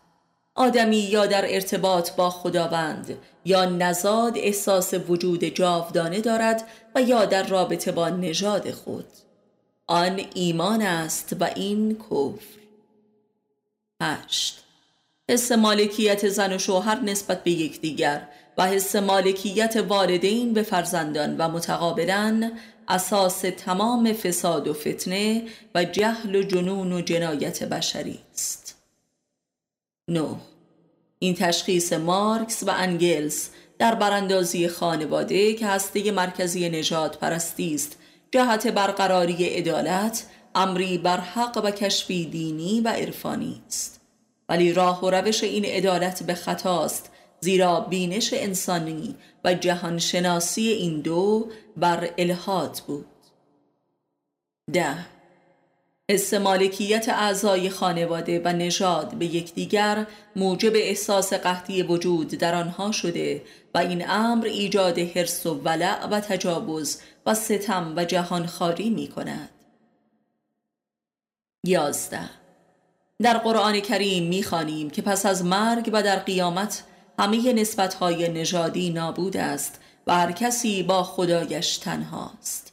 آدمی 0.55 0.97
یا 0.97 1.27
در 1.27 1.55
ارتباط 1.55 2.13
با 2.13 2.31
خداوند 2.31 3.19
یا 3.45 3.65
نزاد 3.65 4.39
احساس 4.39 4.95
وجود 5.09 5.45
جاودانه 5.45 6.21
دارد 6.21 6.69
و 6.95 7.03
یا 7.03 7.25
در 7.25 7.43
رابطه 7.43 7.93
با 7.93 8.09
نژاد 8.09 8.71
خود. 8.71 9.07
آن 9.87 10.21
ایمان 10.35 10.83
است 10.83 11.37
و 11.41 11.45
این 11.45 11.99
کفر. 11.99 12.61
هشت. 14.03 14.65
حس 15.31 15.53
مالکیت 15.53 16.29
زن 16.29 16.53
و 16.53 16.59
شوهر 16.59 17.01
نسبت 17.01 17.45
به 17.45 17.51
یکدیگر 17.51 18.29
و 18.59 18.67
حس 18.67 18.97
مالکیت 18.97 19.77
والدین 19.89 20.53
به 20.53 20.63
فرزندان 20.63 21.37
و 21.37 21.49
متقابلا 21.49 22.53
اساس 22.89 23.41
تمام 23.41 24.13
فساد 24.13 24.69
و 24.69 24.75
فتنه 24.75 25.43
و 25.75 25.85
جهل 25.85 26.37
و 26.37 26.43
جنون 26.43 26.93
و 26.93 27.01
جنایت 27.01 27.65
بشری 27.65 28.19
است. 28.35 28.60
9. 30.11 30.37
این 31.19 31.35
تشخیص 31.35 31.93
مارکس 31.93 32.63
و 32.63 32.71
انگلس 32.71 33.51
در 33.79 33.95
براندازی 33.95 34.69
خانواده 34.69 35.55
که 35.55 35.67
هسته 35.67 36.13
مرکزی 36.13 36.69
نجات 36.69 37.19
پرستی 37.19 37.75
است 37.75 37.97
جهت 38.31 38.67
برقراری 38.67 39.45
عدالت 39.45 40.27
امری 40.55 40.99
بر 40.99 41.21
حق 41.21 41.61
و 41.65 41.71
کشفی 41.71 42.25
دینی 42.27 42.81
و 42.81 42.89
عرفانی 42.89 43.63
است. 43.67 44.01
ولی 44.49 44.73
راه 44.73 45.05
و 45.05 45.11
روش 45.11 45.45
این 45.45 45.65
عدالت 45.65 46.23
به 46.23 46.35
خطاست 46.35 47.11
زیرا 47.41 47.81
بینش 47.81 48.33
انسانی 48.33 49.17
و 49.45 49.55
جهانشناسی 49.55 50.69
این 50.69 51.01
دو 51.01 51.49
بر 51.77 52.11
الهاد 52.19 52.83
بود. 52.87 53.07
ده. 54.73 55.07
حس 56.11 56.35
مالکیت 56.35 57.09
اعضای 57.09 57.71
خانواده 57.71 58.43
و 58.45 58.49
نژاد 58.49 59.15
به 59.15 59.27
یکدیگر 59.27 60.07
موجب 60.37 60.73
احساس 60.75 61.33
قحطی 61.33 61.83
وجود 61.83 62.29
در 62.29 62.55
آنها 62.55 62.93
شده 62.93 63.43
و 63.75 63.79
این 63.79 64.11
امر 64.11 64.47
ایجاد 64.47 64.99
حرس 64.99 65.47
و 65.47 65.55
ولع 65.55 66.07
و 66.07 66.21
تجاوز 66.21 67.01
و 67.27 67.35
ستم 67.35 67.93
و 67.97 68.05
جهانخواری 68.05 68.91
می 68.91 69.09
کند 69.09 69.51
یازده. 71.65 72.31
در 73.23 73.39
قرآن 73.39 73.81
کریم 73.81 74.29
می‌خوانیم 74.29 74.91
که 74.91 75.03
پس 75.03 75.27
از 75.27 75.45
مرگ 75.45 75.91
و 75.93 76.03
در 76.03 76.19
قیامت 76.19 76.85
همه 77.19 77.53
نسبتهای 77.53 78.29
نژادی 78.29 78.91
نابود 78.91 79.37
است 79.37 79.81
و 80.07 80.15
هر 80.15 80.33
کسی 80.33 80.83
با 80.83 81.03
خدایش 81.03 81.79
تنهاست. 81.79 82.73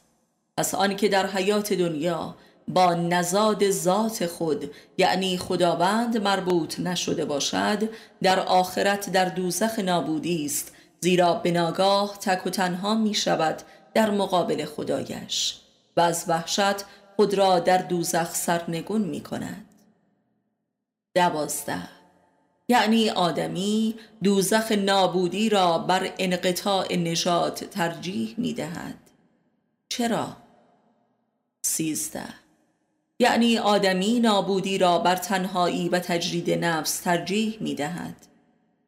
پس 0.56 0.74
آنکه 0.74 1.08
در 1.08 1.26
حیات 1.26 1.72
دنیا 1.72 2.34
با 2.68 2.94
نزاد 2.94 3.70
ذات 3.70 4.26
خود 4.26 4.70
یعنی 4.98 5.38
خداوند 5.38 6.16
مربوط 6.16 6.80
نشده 6.80 7.24
باشد 7.24 7.88
در 8.22 8.40
آخرت 8.40 9.10
در 9.10 9.24
دوزخ 9.24 9.78
نابودی 9.78 10.44
است 10.44 10.72
زیرا 11.00 11.34
به 11.34 11.50
ناگاه 11.50 12.18
تک 12.18 12.46
و 12.46 12.50
تنها 12.50 12.94
می 12.94 13.14
شود 13.14 13.62
در 13.94 14.10
مقابل 14.10 14.64
خدایش 14.64 15.60
و 15.96 16.00
از 16.00 16.24
وحشت 16.28 16.84
خود 17.16 17.34
را 17.34 17.58
در 17.58 17.78
دوزخ 17.78 18.34
سرنگون 18.34 19.00
می 19.00 19.20
کند. 19.20 19.66
دوازده. 21.14 21.88
یعنی 22.68 23.10
آدمی 23.10 23.94
دوزخ 24.22 24.72
نابودی 24.72 25.48
را 25.48 25.78
بر 25.78 26.12
انقطاع 26.18 26.96
نجات 26.96 27.64
ترجیح 27.64 28.34
می 28.38 28.52
دهد. 28.52 28.98
چرا؟ 29.88 30.36
سیزده. 31.62 32.47
یعنی 33.18 33.58
آدمی 33.58 34.20
نابودی 34.20 34.78
را 34.78 34.98
بر 34.98 35.16
تنهایی 35.16 35.88
و 35.88 35.98
تجرید 35.98 36.64
نفس 36.64 37.00
ترجیح 37.00 37.56
می 37.60 37.74
دهد 37.74 38.16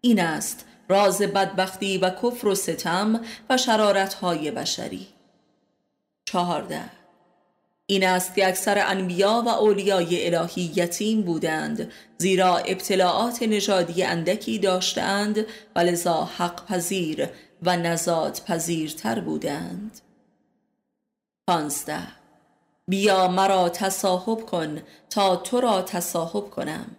این 0.01 0.21
است 0.21 0.65
راز 0.89 1.23
بدبختی 1.23 1.99
و 1.99 2.11
کفر 2.11 2.49
و 2.49 2.55
ستم 2.55 3.21
و 3.51 3.57
شرارتهای 3.57 4.51
بشری. 4.51 5.07
چهارده. 6.25 6.81
این 7.87 8.07
است 8.07 8.35
که 8.35 8.49
اکثر 8.49 8.85
انبیا 8.87 9.43
و 9.47 9.49
اولیای 9.49 10.35
الهی 10.35 10.73
یتیم 10.77 11.23
بودند 11.23 11.93
زیرا 12.19 12.57
ابتلاعات 12.57 13.43
نژادی 13.43 14.03
اندکی 14.03 14.59
داشتند 14.59 15.47
و 15.77 15.79
لذا 15.79 16.25
حق 16.25 16.67
پذیر 16.67 17.29
و 17.63 17.77
نزاد 17.77 18.41
پذیرتر 18.47 19.21
بودند. 19.21 20.01
پانزده. 21.47 22.20
بیا 22.89 23.29
مرا 23.29 23.69
تصاحب 23.69 24.47
کن 24.47 24.83
تا 25.11 25.37
تو 25.37 25.61
را 25.61 25.83
تصاحب 25.83 26.51
کنم. 26.51 26.97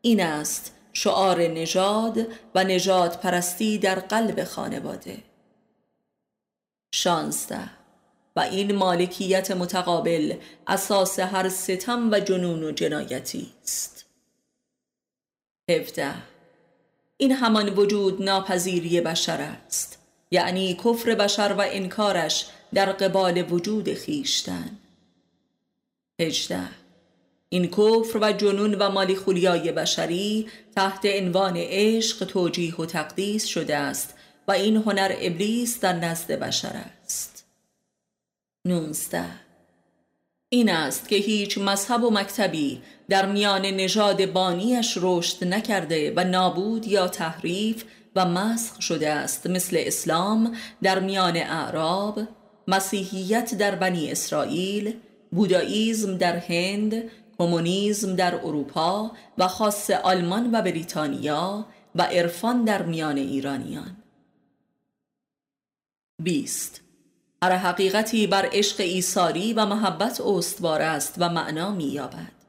این 0.00 0.22
است 0.22 0.74
شعار 0.92 1.40
نژاد 1.40 2.26
و 2.54 2.64
نژاد 2.64 3.20
پرستی 3.20 3.78
در 3.78 4.00
قلب 4.00 4.44
خانواده. 4.44 5.18
شانزده. 6.94 7.70
و 8.36 8.40
این 8.40 8.74
مالکیت 8.74 9.50
متقابل 9.50 10.36
اساس 10.66 11.20
هر 11.20 11.48
ستم 11.48 12.10
و 12.10 12.20
جنون 12.20 12.62
و 12.64 12.72
جنایتی 12.72 13.52
است. 13.62 14.06
هفته 15.70 16.14
این 17.16 17.32
همان 17.32 17.68
وجود 17.68 18.22
ناپذیری 18.22 19.00
بشر 19.00 19.40
است 19.40 19.98
یعنی 20.30 20.74
کفر 20.74 21.14
بشر 21.14 21.54
و 21.58 21.64
انکارش 21.66 22.46
در 22.74 22.92
قبال 22.92 23.52
وجود 23.52 23.94
خیشتن. 23.94 24.78
هجده 26.20 26.68
این 27.48 27.70
کفر 27.70 28.18
و 28.20 28.32
جنون 28.32 28.74
و 28.74 28.90
مالی 28.90 29.16
خولیای 29.16 29.72
بشری 29.72 30.46
تحت 30.76 31.06
عنوان 31.06 31.56
عشق 31.56 32.24
توجیه 32.24 32.76
و 32.76 32.86
تقدیس 32.86 33.44
شده 33.44 33.76
است 33.76 34.14
و 34.48 34.52
این 34.52 34.76
هنر 34.76 35.14
ابلیس 35.20 35.80
در 35.80 35.92
نزد 35.92 36.32
بشر 36.32 36.72
است. 37.04 37.46
نونزده. 38.66 39.24
این 40.48 40.70
است 40.70 41.08
که 41.08 41.16
هیچ 41.16 41.58
مذهب 41.58 42.04
و 42.04 42.10
مکتبی 42.10 42.82
در 43.08 43.26
میان 43.26 43.66
نژاد 43.66 44.26
بانیش 44.26 44.98
رشد 45.00 45.44
نکرده 45.44 46.12
و 46.16 46.24
نابود 46.24 46.86
یا 46.86 47.08
تحریف 47.08 47.84
و 48.16 48.26
مسخ 48.26 48.80
شده 48.80 49.10
است. 49.10 49.46
مثل 49.46 49.76
اسلام 49.80 50.56
در 50.82 51.00
میان 51.00 51.36
اعراب 51.36 52.20
مسیحیت 52.68 53.54
در 53.54 53.74
بنی 53.74 54.10
اسرائیل 54.10 54.94
بوداییزم 55.30 56.16
در 56.16 56.36
هند 56.36 57.10
کمونیسم 57.38 58.16
در 58.16 58.34
اروپا 58.34 59.12
و 59.38 59.48
خاص 59.48 59.90
آلمان 59.90 60.50
و 60.52 60.62
بریتانیا 60.62 61.66
و 61.94 62.02
عرفان 62.02 62.64
در 62.64 62.82
میان 62.82 63.16
ایرانیان. 63.16 63.96
20 66.22 66.80
هر 67.42 67.56
حقیقتی 67.56 68.26
بر 68.26 68.48
عشق 68.52 68.80
ایساری 68.80 69.52
و 69.52 69.66
محبت 69.66 70.20
استوار 70.20 70.82
است 70.82 71.14
و 71.18 71.28
معنا 71.28 71.70
مییابد. 71.70 72.44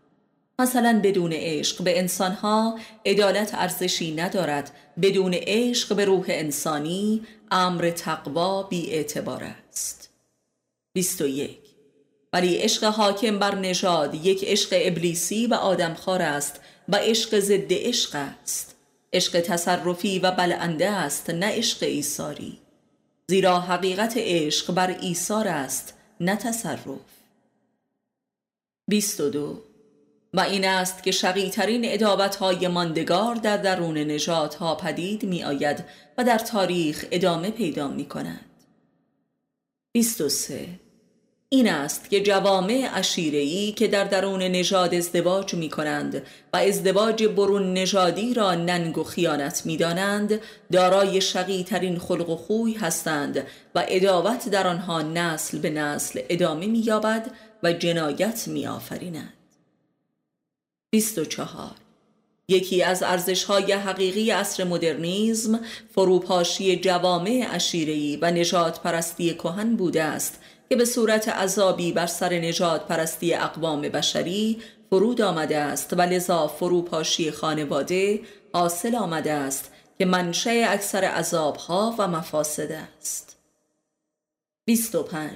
مثلا 0.59 0.99
بدون 1.03 1.33
عشق 1.33 1.83
به 1.83 1.99
انسانها 1.99 2.79
عدالت 3.05 3.53
ارزشی 3.53 4.15
ندارد 4.15 4.71
بدون 5.01 5.33
عشق 5.33 5.95
به 5.95 6.05
روح 6.05 6.25
انسانی 6.29 7.21
امر 7.51 7.89
تقوا 7.89 8.63
بی 8.63 8.91
اعتبار 8.91 9.43
است 9.43 10.09
21 10.93 11.64
ولی 12.35 12.55
عشق 12.55 12.83
حاکم 12.83 13.39
بر 13.39 13.55
نژاد 13.55 14.15
یک 14.25 14.43
عشق 14.43 14.69
ابلیسی 14.71 15.47
و 15.47 15.53
آدمخوار 15.53 16.21
است 16.21 16.59
و 16.89 16.95
عشق 16.95 17.39
ضد 17.39 17.67
عشق 17.69 18.15
است. 18.15 18.75
عشق 19.13 19.41
تصرفی 19.41 20.19
و 20.19 20.31
بلنده 20.31 20.89
است 20.89 21.29
نه 21.29 21.57
عشق 21.57 21.83
ایثاری. 21.83 22.57
زیرا 23.27 23.59
حقیقت 23.59 24.13
عشق 24.17 24.73
بر 24.73 24.97
ایثار 25.01 25.47
است 25.47 25.93
نه 26.19 26.35
تصرف. 26.35 26.99
22 28.89 29.61
و 30.33 30.39
این 30.39 30.65
است 30.65 31.03
که 31.03 31.11
شقیترین 31.11 31.81
ادابت 31.85 32.35
های 32.35 32.67
ماندگار 32.67 33.35
در 33.35 33.57
درون 33.57 33.97
نجات 33.97 34.55
ها 34.55 34.75
پدید 34.75 35.23
می 35.23 35.43
آید 35.43 35.85
و 36.17 36.23
در 36.23 36.37
تاریخ 36.37 37.05
ادامه 37.11 37.51
پیدا 37.51 37.87
می 37.87 38.05
کند 38.05 38.45
23 39.91 40.84
این 41.49 41.69
است 41.69 42.09
که 42.09 42.21
جوامع 42.21 42.89
اشیرهی 42.93 43.71
که 43.71 43.87
در 43.87 44.03
درون 44.03 44.41
نژاد 44.41 44.95
ازدواج 44.95 45.53
می 45.53 45.69
کنند 45.69 46.23
و 46.53 46.57
ازدواج 46.57 47.23
برون 47.23 47.73
نژادی 47.73 48.33
را 48.33 48.55
ننگ 48.55 48.97
و 48.97 49.03
خیانت 49.03 49.65
می 49.65 49.77
دانند 49.77 50.41
دارای 50.71 51.21
شقی 51.21 51.63
ترین 51.63 51.99
خلق 51.99 52.29
و 52.29 52.35
خوی 52.35 52.73
هستند 52.73 53.47
و 53.75 53.85
اداوت 53.87 54.49
در 54.49 54.67
آنها 54.67 55.01
نسل 55.01 55.59
به 55.59 55.69
نسل 55.69 56.21
ادامه 56.29 56.67
می 56.67 56.79
یابد 56.79 57.31
و 57.63 57.73
جنایت 57.73 58.47
می 58.47 58.67
آفریند 58.67 59.33
24 60.91 61.71
یکی 62.47 62.83
از 62.83 63.03
ارزشهای 63.03 63.71
حقیقی 63.73 64.31
عصر 64.31 64.63
مدرنیزم 64.63 65.59
فروپاشی 65.95 66.75
جوامع 66.75 67.47
اشیرهی 67.51 68.17
و 68.21 68.31
نجات 68.31 68.79
پرستی 68.79 69.33
کهن 69.33 69.75
بوده 69.75 70.03
است 70.03 70.39
که 70.69 70.75
به 70.75 70.85
صورت 70.85 71.29
عذابی 71.29 71.91
بر 71.91 72.07
سر 72.07 72.33
نجات 72.33 72.87
پرستی 72.87 73.33
اقوام 73.33 73.81
بشری 73.81 74.61
فرود 74.89 75.21
آمده 75.21 75.57
است 75.57 75.93
و 75.93 76.01
لذا 76.01 76.47
فروپاشی 76.47 77.31
خانواده 77.31 78.19
حاصل 78.53 78.95
آمده 78.95 79.33
است 79.33 79.71
که 79.97 80.05
منشه 80.05 80.65
اکثر 80.67 81.03
عذابها 81.03 81.95
و 81.97 82.07
مفاسد 82.07 82.71
است. 82.71 83.37
25 84.65 85.29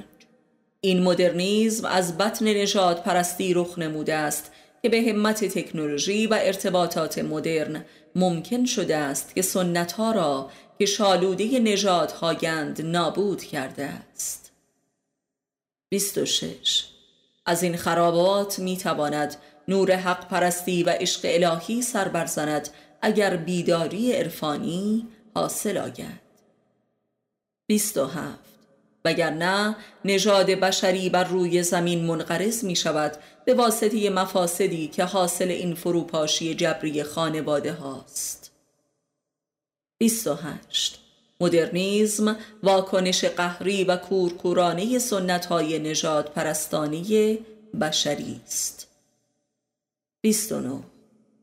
این 0.82 1.04
مدرنیزم 1.04 1.86
از 1.86 2.18
بطن 2.18 2.48
نجات 2.48 3.04
پرستی 3.04 3.54
رخ 3.54 3.80
نموده 3.80 4.16
است 4.16 4.52
که 4.82 4.90
به 4.90 5.02
همت 5.02 5.46
تکنولوژی 5.46 6.28
و 6.28 6.40
ارتباطات 6.42 7.20
مدرن 7.20 7.86
ممکن 8.16 8.66
شده 8.66 8.96
است 8.98 9.36
که 9.36 9.42
سنت 9.42 9.92
ها 9.92 10.12
را 10.12 10.50
که 10.80 10.86
شالوده 10.86 11.60
نجات 11.60 12.12
هاگند 12.12 12.82
نابود 12.82 13.44
کرده 13.44 13.84
است. 13.86 14.49
26 15.90 16.86
از 17.46 17.64
این 17.64 17.78
خرابات 17.78 18.60
می 18.60 18.78
تواند 18.78 19.36
نور 19.68 19.92
حق 19.92 20.28
پرستی 20.28 20.84
و 20.84 20.90
عشق 20.90 21.22
الهی 21.24 21.82
سر 21.82 22.08
برزند 22.08 22.70
اگر 23.02 23.36
بیداری 23.36 24.14
عرفانی 24.14 25.08
حاصل 25.36 25.78
آید. 25.78 26.22
27 27.68 28.40
وگرنه 29.06 29.76
نژاد 30.06 30.46
بشری 30.52 31.10
بر 31.10 31.24
روی 31.24 31.64
زمین 31.64 32.06
منقرض 32.06 32.64
می 32.64 32.76
شود 32.76 33.18
به 33.46 33.54
واسطه 33.54 34.10
مفاسدی 34.10 34.88
که 34.88 35.04
حاصل 35.04 35.48
این 35.48 35.76
فروپاشی 35.76 36.56
جبری 36.56 37.04
خانواده 37.04 37.74
هاست. 37.74 38.52
28 39.98 41.09
مدرنیزم 41.42 42.38
واکنش 42.64 43.26
قهری 43.26 43.84
و 43.84 43.98
کورکورانه 43.98 45.00
سنت 45.00 45.46
های 45.46 45.80
نجات 45.80 46.34
پرستانی 46.34 47.40
بشری 47.82 48.42
است 48.46 48.88
29 50.22 50.80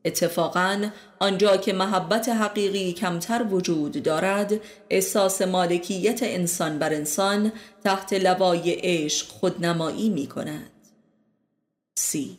اتفاقا 0.04 0.90
آنجا 1.18 1.56
که 1.56 1.72
محبت 1.72 2.28
حقیقی 2.28 2.92
کمتر 2.92 3.46
وجود 3.50 4.02
دارد 4.02 4.60
احساس 4.90 5.42
مالکیت 5.42 6.22
انسان 6.22 6.78
بر 6.78 6.94
انسان 6.94 7.52
تحت 7.84 8.12
لوای 8.12 8.76
عشق 8.82 9.28
خودنمایی 9.28 10.08
می 10.08 10.26
کند 10.26 10.70
سی. 11.98 12.38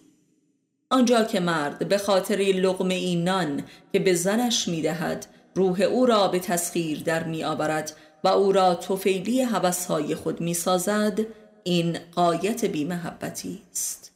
آنجا 0.90 1.24
که 1.24 1.40
مرد 1.40 1.90
به 1.90 1.98
خاطر 1.98 2.36
لغم 2.36 2.90
اینان 2.90 3.64
که 3.94 4.00
به 4.00 4.14
زنش 4.14 4.68
می 4.68 4.82
دهد 4.82 5.26
روح 5.58 5.82
او 5.82 6.06
را 6.06 6.28
به 6.28 6.40
تسخیر 6.40 7.04
در 7.04 7.24
می 7.24 7.44
آورد 7.44 7.96
و 8.24 8.28
او 8.28 8.52
را 8.52 8.76
توفیلی 8.76 9.42
حوثهای 9.42 10.16
خود 10.16 10.42
می 10.42 10.54
سازد. 10.54 11.20
این 11.64 12.00
قایت 12.16 12.66
بیمحبتی 12.66 13.62
است. 13.72 14.12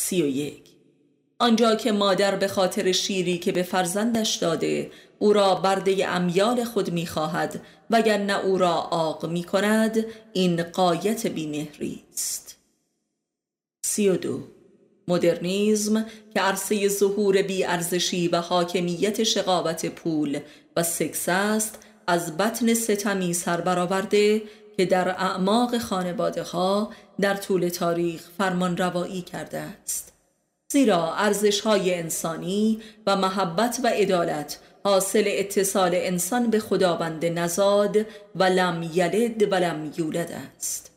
سی 0.00 0.22
و 0.22 0.26
یک. 0.26 0.62
آنجا 1.38 1.74
که 1.74 1.92
مادر 1.92 2.36
به 2.36 2.48
خاطر 2.48 2.92
شیری 2.92 3.38
که 3.38 3.52
به 3.52 3.62
فرزندش 3.62 4.36
داده 4.36 4.90
او 5.18 5.32
را 5.32 5.54
برده 5.54 6.08
امیال 6.08 6.64
خود 6.64 6.90
می 6.90 7.06
خواهد 7.06 7.60
وگرنه 7.90 8.44
او 8.44 8.58
را 8.58 8.74
آق 8.74 9.26
می 9.26 9.44
کند 9.44 10.04
این 10.32 10.62
قایت 10.62 11.26
بیمهری 11.26 12.04
است. 12.12 12.56
سی 13.82 14.08
و 14.08 14.16
دو. 14.16 14.59
مدرنیزم 15.10 16.06
که 16.34 16.40
عرصه 16.40 16.88
ظهور 16.88 17.42
بیارزشی 17.42 18.28
و 18.28 18.36
حاکمیت 18.36 19.22
شقاوت 19.22 19.86
پول 19.86 20.38
و 20.76 20.82
سکس 20.82 21.28
است 21.28 21.78
از 22.06 22.36
بطن 22.36 22.74
ستمی 22.74 23.34
سر 23.34 23.60
برآورده 23.60 24.42
که 24.76 24.84
در 24.84 25.08
اعماق 25.08 25.78
خانواده 25.78 26.42
ها 26.42 26.90
در 27.20 27.34
طول 27.34 27.68
تاریخ 27.68 28.28
فرمان 28.38 28.76
روایی 28.76 29.22
کرده 29.22 29.58
است. 29.58 30.12
زیرا 30.72 31.14
ارزش 31.14 31.60
های 31.60 31.94
انسانی 31.94 32.80
و 33.06 33.16
محبت 33.16 33.80
و 33.84 33.86
عدالت 33.86 34.58
حاصل 34.84 35.24
اتصال 35.26 35.90
انسان 35.94 36.50
به 36.50 36.60
خداوند 36.60 37.24
نزاد 37.24 37.96
و 38.34 38.44
لم 38.44 38.90
یلد 38.94 39.52
و 39.52 39.54
لم 39.54 39.92
یولد 39.98 40.32
است. 40.56 40.90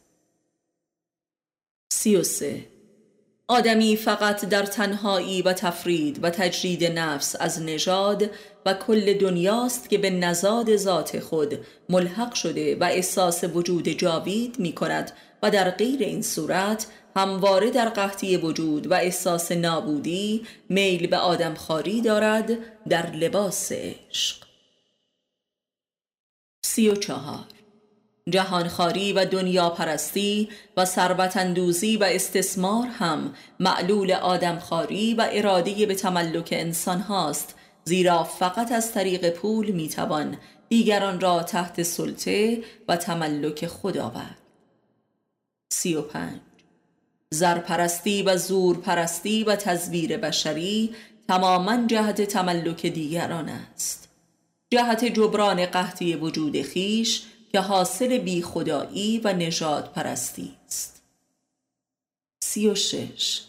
سی 1.93 2.15
و 2.15 2.23
سه 2.23 2.72
آدمی 3.47 3.95
فقط 3.95 4.45
در 4.45 4.63
تنهایی 4.63 5.41
و 5.41 5.53
تفرید 5.53 6.23
و 6.23 6.29
تجرید 6.29 6.99
نفس 6.99 7.35
از 7.39 7.61
نژاد 7.61 8.29
و 8.65 8.73
کل 8.73 9.13
دنیاست 9.13 9.89
که 9.89 9.97
به 9.97 10.09
نزاد 10.09 10.75
ذات 10.75 11.19
خود 11.19 11.65
ملحق 11.89 12.33
شده 12.33 12.75
و 12.75 12.83
احساس 12.83 13.43
وجود 13.43 13.87
جاوید 13.89 14.59
می 14.59 14.73
کند 14.73 15.11
و 15.43 15.51
در 15.51 15.69
غیر 15.69 15.99
این 15.99 16.21
صورت 16.21 16.87
همواره 17.15 17.69
در 17.69 17.89
قحطی 17.89 18.37
وجود 18.37 18.91
و 18.91 18.93
احساس 18.93 19.51
نابودی 19.51 20.47
میل 20.69 21.07
به 21.07 21.17
آدم 21.17 21.53
خاری 21.53 22.01
دارد 22.01 22.51
در 22.89 23.11
لباس 23.11 23.71
عشق. 23.71 24.43
سی 26.65 26.89
و 26.89 26.95
چهار. 26.95 27.52
جهانخواری 28.29 29.13
و 29.13 29.25
دنیا 29.25 29.69
پرستی 29.69 30.49
و 30.77 30.85
ثروت 30.85 31.37
اندوزی 31.37 31.97
و 31.97 32.03
استثمار 32.03 32.87
هم 32.87 33.33
معلول 33.59 34.11
آدمخواری 34.11 35.13
و 35.13 35.27
اراده 35.31 35.85
به 35.85 35.95
تملک 35.95 36.49
انسان 36.51 36.99
هاست 36.99 37.55
زیرا 37.83 38.23
فقط 38.23 38.71
از 38.71 38.93
طریق 38.93 39.29
پول 39.29 39.71
می‌توان 39.71 40.37
دیگران 40.69 41.19
را 41.19 41.43
تحت 41.43 41.83
سلطه 41.83 42.63
و 42.87 42.97
تملک 42.97 43.67
خود 43.67 43.97
آورد. 43.97 44.37
سی 45.73 45.95
و 45.95 46.01
پنج. 46.01 46.39
زرپرستی 47.29 48.23
و 48.23 48.37
زورپرستی 48.37 49.43
و 49.43 49.55
تزویر 49.55 50.17
بشری 50.17 50.95
تماما 51.27 51.87
جهت 51.87 52.21
تملک 52.21 52.85
دیگران 52.85 53.49
است. 53.49 54.09
جهت 54.71 55.05
جبران 55.05 55.65
قحطی 55.65 56.15
وجود 56.15 56.61
خیش 56.61 57.23
که 57.53 57.59
حاصل 57.59 58.17
بی 58.17 58.41
خدایی 58.41 59.19
و 59.23 59.33
نجات 59.33 59.93
پرستی 59.93 60.53
است. 60.67 61.01
سی 62.43 62.67
و 62.67 62.75
شش. 62.75 63.41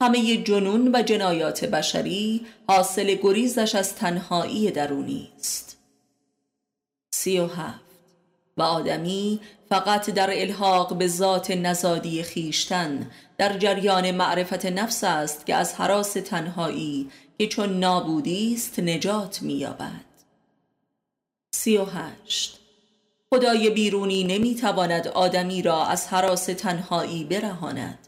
همه 0.00 0.36
جنون 0.36 0.94
و 0.94 1.02
جنایات 1.02 1.64
بشری 1.64 2.46
حاصل 2.68 3.14
گریزش 3.22 3.74
از 3.74 3.94
تنهایی 3.94 4.70
درونی 4.70 5.32
است. 5.38 5.78
سی 7.14 7.38
و 7.38 7.46
هفت. 7.46 7.80
و 8.56 8.62
آدمی 8.62 9.40
فقط 9.68 10.10
در 10.10 10.40
الحاق 10.40 10.98
به 10.98 11.08
ذات 11.08 11.50
نزادی 11.50 12.22
خیشتن 12.22 13.10
در 13.38 13.58
جریان 13.58 14.10
معرفت 14.10 14.66
نفس 14.66 15.04
است 15.04 15.46
که 15.46 15.54
از 15.54 15.74
حراس 15.74 16.12
تنهایی 16.12 17.10
که 17.38 17.46
چون 17.46 17.78
نابودی 17.78 18.54
است 18.54 18.78
نجات 18.78 19.42
مییابد. 19.42 20.04
سی 21.54 21.76
و 21.76 21.84
هشت. 21.84 22.65
خدای 23.34 23.70
بیرونی 23.70 24.24
نمی‌تواند 24.24 25.08
آدمی 25.08 25.62
را 25.62 25.86
از 25.86 26.08
حراس 26.08 26.46
تنهایی 26.46 27.24
برهاند. 27.24 27.98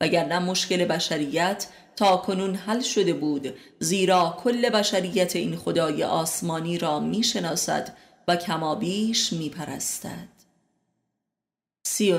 وگرنه 0.00 0.38
مشکل 0.38 0.84
بشریت 0.84 1.66
تا 1.96 2.16
کنون 2.16 2.54
حل 2.54 2.80
شده 2.80 3.12
بود 3.14 3.54
زیرا 3.78 4.38
کل 4.44 4.70
بشریت 4.70 5.36
این 5.36 5.56
خدای 5.56 6.04
آسمانی 6.04 6.78
را 6.78 7.00
می‌شناسد 7.00 7.96
و 8.28 8.36
کمابیش 8.36 9.32
میپرستد. 9.32 10.28
سی 11.86 12.12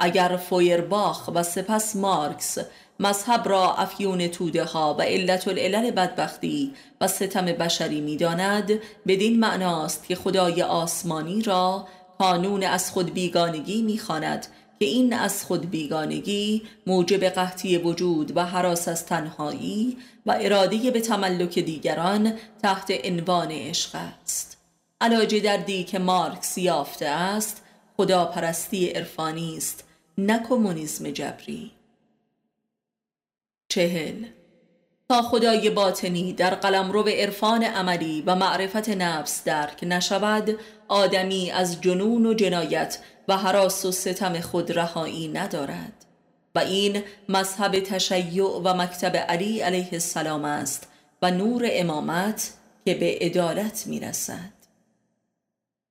اگر 0.00 0.36
فویرباخ 0.36 1.30
و 1.34 1.42
سپس 1.42 1.96
مارکس 1.96 2.58
مذهب 3.00 3.48
را 3.48 3.74
افیون 3.74 4.28
توده 4.28 4.64
ها 4.64 4.96
و 4.98 5.02
علت 5.02 5.48
العلل 5.48 5.90
بدبختی 5.90 6.74
و 7.00 7.08
ستم 7.08 7.44
بشری 7.44 8.00
می‌داند 8.00 8.80
بدین 9.06 9.40
معناست 9.40 10.06
که 10.08 10.14
خدای 10.14 10.62
آسمانی 10.62 11.42
را 11.42 11.88
قانون 12.18 12.62
از 12.62 12.90
خود 12.90 13.14
بیگانگی 13.14 13.82
می‌خواند 13.82 14.46
که 14.78 14.84
این 14.84 15.12
از 15.12 15.44
خود 15.44 15.70
بیگانگی 15.70 16.62
موجب 16.86 17.24
قحطی 17.24 17.78
وجود 17.78 18.36
و 18.36 18.46
حراس 18.46 18.88
از 18.88 19.06
تنهایی 19.06 19.96
و 20.26 20.36
اراده 20.40 20.90
به 20.90 21.00
تملک 21.00 21.58
دیگران 21.58 22.32
تحت 22.62 22.92
عنوان 23.04 23.50
عشق 23.50 23.90
است. 23.94 24.56
علاج 25.00 25.34
دردی 25.34 25.84
که 25.84 25.98
مارکس 25.98 26.58
یافته 26.58 27.06
است 27.06 27.62
خداپرستی 27.96 28.86
عرفانی 28.88 29.56
است 29.56 29.89
نه 30.26 30.42
کمونیسم 30.48 31.10
جبری. 31.10 31.70
چهل. 33.68 34.24
تا 35.08 35.22
خدای 35.22 35.70
باطنی 35.70 36.32
در 36.32 36.54
قلمرو 36.54 37.08
عرفان 37.08 37.62
عملی 37.64 38.22
و 38.26 38.34
معرفت 38.34 38.88
نفس 38.88 39.44
درک 39.44 39.78
نشود 39.82 40.58
آدمی 40.88 41.50
از 41.50 41.80
جنون 41.80 42.26
و 42.26 42.34
جنایت 42.34 42.98
و 43.28 43.36
حراس 43.36 43.84
و 43.84 43.92
ستم 43.92 44.40
خود 44.40 44.72
رهایی 44.78 45.28
ندارد. 45.28 46.04
و 46.54 46.58
این 46.58 47.02
مذهب 47.28 47.80
تشیع 47.80 48.44
و 48.44 48.74
مکتب 48.74 49.16
علی 49.16 49.60
علیه 49.60 49.88
السلام 49.92 50.44
است 50.44 50.88
و 51.22 51.30
نور 51.30 51.68
امامت 51.70 52.52
که 52.84 52.94
به 52.94 53.18
عدالت 53.20 53.86
می‌رسد. 53.86 54.52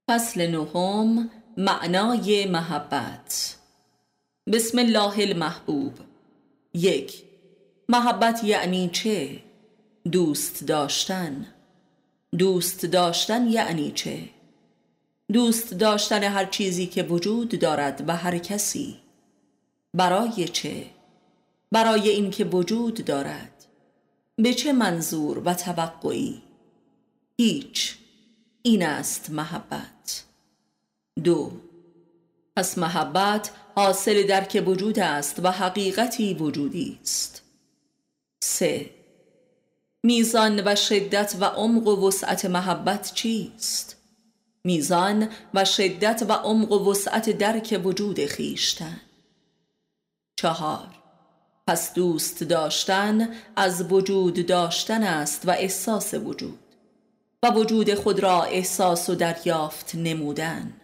فصل 0.10 0.48
نهم. 0.48 1.30
معنای 1.58 2.46
محبت. 2.46 3.59
بسم 4.52 4.80
الله 4.80 5.20
المحبوب 5.20 5.94
یک 6.74 7.24
محبت 7.90 8.44
یعنی 8.44 8.90
چه؟ 8.94 9.40
دوست 10.12 10.64
داشتن 10.64 11.48
دوست 12.38 12.86
داشتن 12.86 13.48
یعنی 13.48 13.92
چه؟ 13.92 14.30
دوست 15.34 15.74
داشتن 15.74 16.24
هر 16.24 16.46
چیزی 16.46 16.88
که 16.88 17.04
وجود 17.04 17.60
دارد 17.60 18.04
و 18.08 18.16
هر 18.16 18.38
کسی 18.38 19.00
برای 19.94 20.48
چه؟ 20.48 20.86
برای 21.72 22.10
اینکه 22.10 22.46
وجود 22.46 23.06
دارد 23.06 23.66
به 24.36 24.54
چه 24.54 24.74
منظور 24.74 25.42
و 25.46 25.54
توقعی؟ 25.54 26.42
هیچ 27.38 27.96
این 28.62 28.86
است 28.86 29.30
محبت 29.30 30.24
دو 31.24 31.52
پس 32.60 32.78
محبت 32.78 33.52
حاصل 33.76 34.28
درک 34.28 34.64
وجود 34.68 35.00
است 35.00 35.40
و 35.44 35.52
حقیقتی 35.52 36.34
وجودی 36.34 37.00
است. 37.02 37.42
سه. 38.44 38.90
میزان 40.04 40.62
و 40.66 40.76
شدت 40.76 41.36
و 41.40 41.46
عمق 41.46 41.88
و 41.88 42.08
وسعت 42.08 42.46
محبت 42.46 43.12
چیست؟ 43.14 43.96
میزان 44.64 45.30
و 45.54 45.66
شدت 45.66 46.26
و 46.30 46.34
عمق 46.34 46.72
و 46.72 46.92
وسعت 46.92 47.30
درک 47.30 47.82
وجود 47.84 48.26
خیشتن. 48.26 49.02
چهار. 50.36 50.88
پس 51.68 51.94
دوست 51.94 52.44
داشتن 52.44 53.30
از 53.56 53.92
وجود 53.92 54.46
داشتن 54.46 55.04
است 55.04 55.48
و 55.48 55.52
احساس 55.52 56.14
وجود 56.14 56.60
و 57.44 57.52
وجود 57.52 57.94
خود 57.94 58.20
را 58.20 58.44
احساس 58.44 59.10
و 59.10 59.16
دریافت 59.16 59.96
نمودن. 59.96 60.79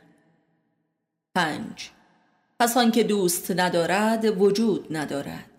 پنج. 1.36 1.90
پس 2.60 2.78
آنکه 2.78 3.04
دوست 3.04 3.52
ندارد 3.52 4.42
وجود 4.42 4.98
ندارد. 4.98 5.50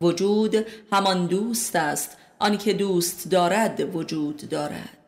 وجود 0.00 0.66
همان 0.92 1.26
دوست 1.26 1.76
است 1.76 2.16
آنکه 2.38 2.72
دوست 2.72 3.28
دارد 3.28 3.96
وجود 3.96 4.48
دارد. 4.48 4.98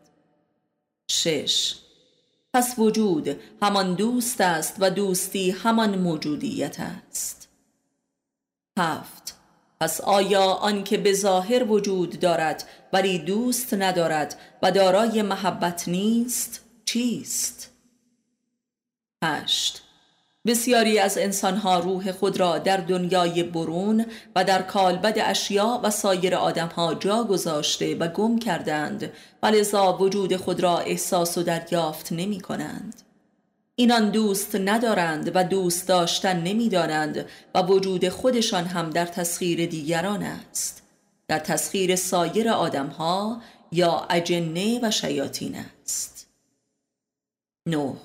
شش. 1.11 1.75
پس 2.55 2.75
وجود 2.79 3.41
همان 3.63 3.95
دوست 3.95 4.41
است 4.41 4.77
و 4.81 4.91
دوستی 4.91 5.51
همان 5.51 5.99
موجودیت 5.99 6.81
است. 6.81 7.49
هفت. 8.79 9.35
پس 9.81 10.01
آیا 10.01 10.43
آنکه 10.43 10.99
به 10.99 11.13
ظاهر 11.13 11.65
وجود 11.65 12.21
دارد 12.21 12.69
ولی 12.93 13.19
دوست 13.19 13.75
ندارد 13.75 14.41
و 14.63 14.71
دارای 14.71 15.23
محبت 15.23 15.89
نیست 15.89 16.61
چیست؟ 16.85 17.71
هشت. 19.25 19.83
بسیاری 20.47 20.99
از 20.99 21.19
انسانها 21.19 21.79
روح 21.79 22.13
خود 22.13 22.41
را 22.41 22.59
در 22.59 22.77
دنیای 22.77 23.43
برون 23.43 24.07
و 24.37 24.45
در 24.45 24.63
کالبد 24.63 25.19
اشیا 25.19 25.81
و 25.83 25.91
سایر 25.91 26.35
آدمها 26.35 26.95
جا 26.95 27.25
گذاشته 27.25 27.95
و 27.95 28.09
گم 28.09 28.39
کردند. 28.39 29.13
و 29.43 29.47
لذا 29.47 29.97
وجود 29.97 30.37
خود 30.37 30.61
را 30.61 30.79
احساس 30.79 31.39
و 31.39 31.43
دریافت 31.43 32.13
نمی 32.13 32.41
کنند. 32.41 33.03
اینان 33.75 34.11
دوست 34.11 34.57
ندارند 34.57 35.31
و 35.35 35.45
دوست 35.45 35.89
داشتن 35.89 36.41
نمی‌دانند 36.41 37.27
و 37.55 37.63
وجود 37.63 38.09
خودشان 38.09 38.65
هم 38.65 38.91
در 38.91 39.07
تسخیر 39.07 39.67
دیگران 39.67 40.23
است. 40.23 40.83
در 41.29 41.39
تسخیر 41.39 41.97
سایر 41.97 42.49
آدمها 42.49 43.43
یا 43.73 44.07
اجنه 44.11 44.81
و 44.83 44.91
شیاطین 44.91 45.57
است. 45.83 46.27
نه 47.67 47.97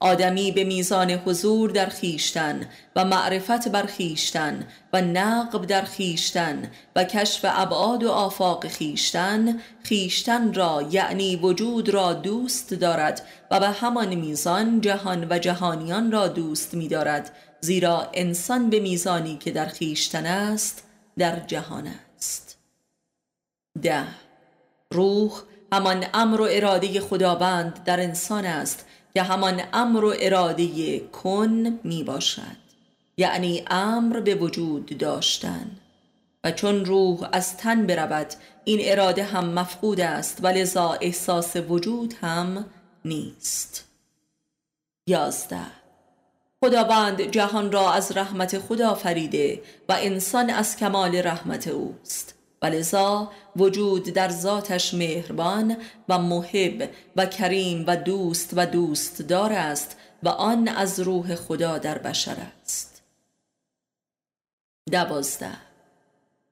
آدمی 0.00 0.52
به 0.52 0.64
میزان 0.64 1.10
حضور 1.10 1.70
در 1.70 1.86
خیشتن 1.86 2.68
و 2.96 3.04
معرفت 3.04 3.68
بر 3.68 3.86
خیشتن 3.86 4.66
و 4.92 5.02
نقب 5.02 5.66
در 5.66 5.82
خیشتن 5.82 6.70
و 6.96 7.04
کشف 7.04 7.40
ابعاد 7.48 8.04
و 8.04 8.10
آفاق 8.10 8.68
خیشتن 8.68 9.60
خیشتن 9.82 10.54
را 10.54 10.82
یعنی 10.90 11.36
وجود 11.36 11.88
را 11.88 12.12
دوست 12.12 12.74
دارد 12.74 13.26
و 13.50 13.60
به 13.60 13.68
همان 13.68 14.14
میزان 14.14 14.80
جهان 14.80 15.26
و 15.30 15.38
جهانیان 15.38 16.12
را 16.12 16.28
دوست 16.28 16.74
می 16.74 16.88
دارد 16.88 17.36
زیرا 17.60 18.10
انسان 18.14 18.70
به 18.70 18.80
میزانی 18.80 19.36
که 19.36 19.50
در 19.50 19.66
خیشتن 19.66 20.26
است 20.26 20.84
در 21.18 21.40
جهان 21.40 21.88
است. 22.16 22.58
ده. 23.82 24.04
روح 24.90 25.32
همان 25.72 26.04
امر 26.14 26.40
و 26.40 26.46
اراده 26.50 27.00
خداوند 27.00 27.84
در 27.84 28.00
انسان 28.00 28.46
است 28.46 28.85
که 29.16 29.22
همان 29.22 29.62
امر 29.72 30.04
و 30.04 30.14
اراده 30.20 31.00
کن 31.00 31.80
می 31.84 32.04
باشد 32.04 32.56
یعنی 33.16 33.64
امر 33.66 34.20
به 34.20 34.34
وجود 34.34 34.98
داشتن. 34.98 35.70
و 36.44 36.50
چون 36.50 36.84
روح 36.84 37.28
از 37.32 37.56
تن 37.56 37.86
برود 37.86 38.26
این 38.64 38.78
اراده 38.82 39.24
هم 39.24 39.44
مفقود 39.48 40.00
است 40.00 40.38
و 40.42 40.46
لذا 40.46 40.98
احساس 41.00 41.56
وجود 41.56 42.14
هم 42.20 42.66
نیست. 43.04 43.88
یازده. 45.06 45.66
خداوند 46.64 47.20
جهان 47.22 47.72
را 47.72 47.92
از 47.92 48.16
رحمت 48.16 48.58
خدا 48.58 48.94
فریده 48.94 49.62
و 49.88 49.96
انسان 49.98 50.50
از 50.50 50.76
کمال 50.76 51.16
رحمت 51.16 51.68
اوست. 51.68 52.34
و 52.62 52.66
لذا 52.66 53.30
وجود 53.56 54.04
در 54.04 54.28
ذاتش 54.28 54.94
مهربان 54.94 55.76
و 56.08 56.18
محب 56.18 56.90
و 57.16 57.26
کریم 57.26 57.84
و 57.86 57.96
دوست 57.96 58.50
و 58.56 58.66
دوست 58.66 59.22
دار 59.22 59.52
است 59.52 59.96
و 60.22 60.28
آن 60.28 60.68
از 60.68 61.00
روح 61.00 61.34
خدا 61.34 61.78
در 61.78 61.98
بشر 61.98 62.36
است. 62.62 63.02
دوازده. 64.92 65.66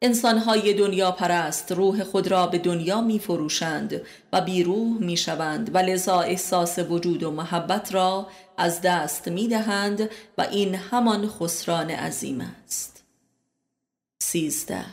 انسانهای 0.02 0.74
دنیا 0.74 1.12
پرست 1.12 1.72
روح 1.72 2.04
خود 2.04 2.28
را 2.28 2.46
به 2.46 2.58
دنیا 2.58 3.00
می 3.00 3.18
فروشند 3.18 4.00
و 4.32 4.40
بیروح 4.40 4.98
می 5.00 5.16
شوند 5.16 5.74
و 5.74 5.78
لذا 5.78 6.20
احساس 6.20 6.78
وجود 6.78 7.22
و 7.22 7.30
محبت 7.30 7.94
را 7.94 8.26
از 8.56 8.80
دست 8.80 9.28
می 9.28 9.48
دهند 9.48 10.10
و 10.38 10.42
این 10.42 10.74
همان 10.74 11.28
خسران 11.28 11.90
عظیم 11.90 12.40
است. 12.40 13.04
سیزده. 14.22 14.84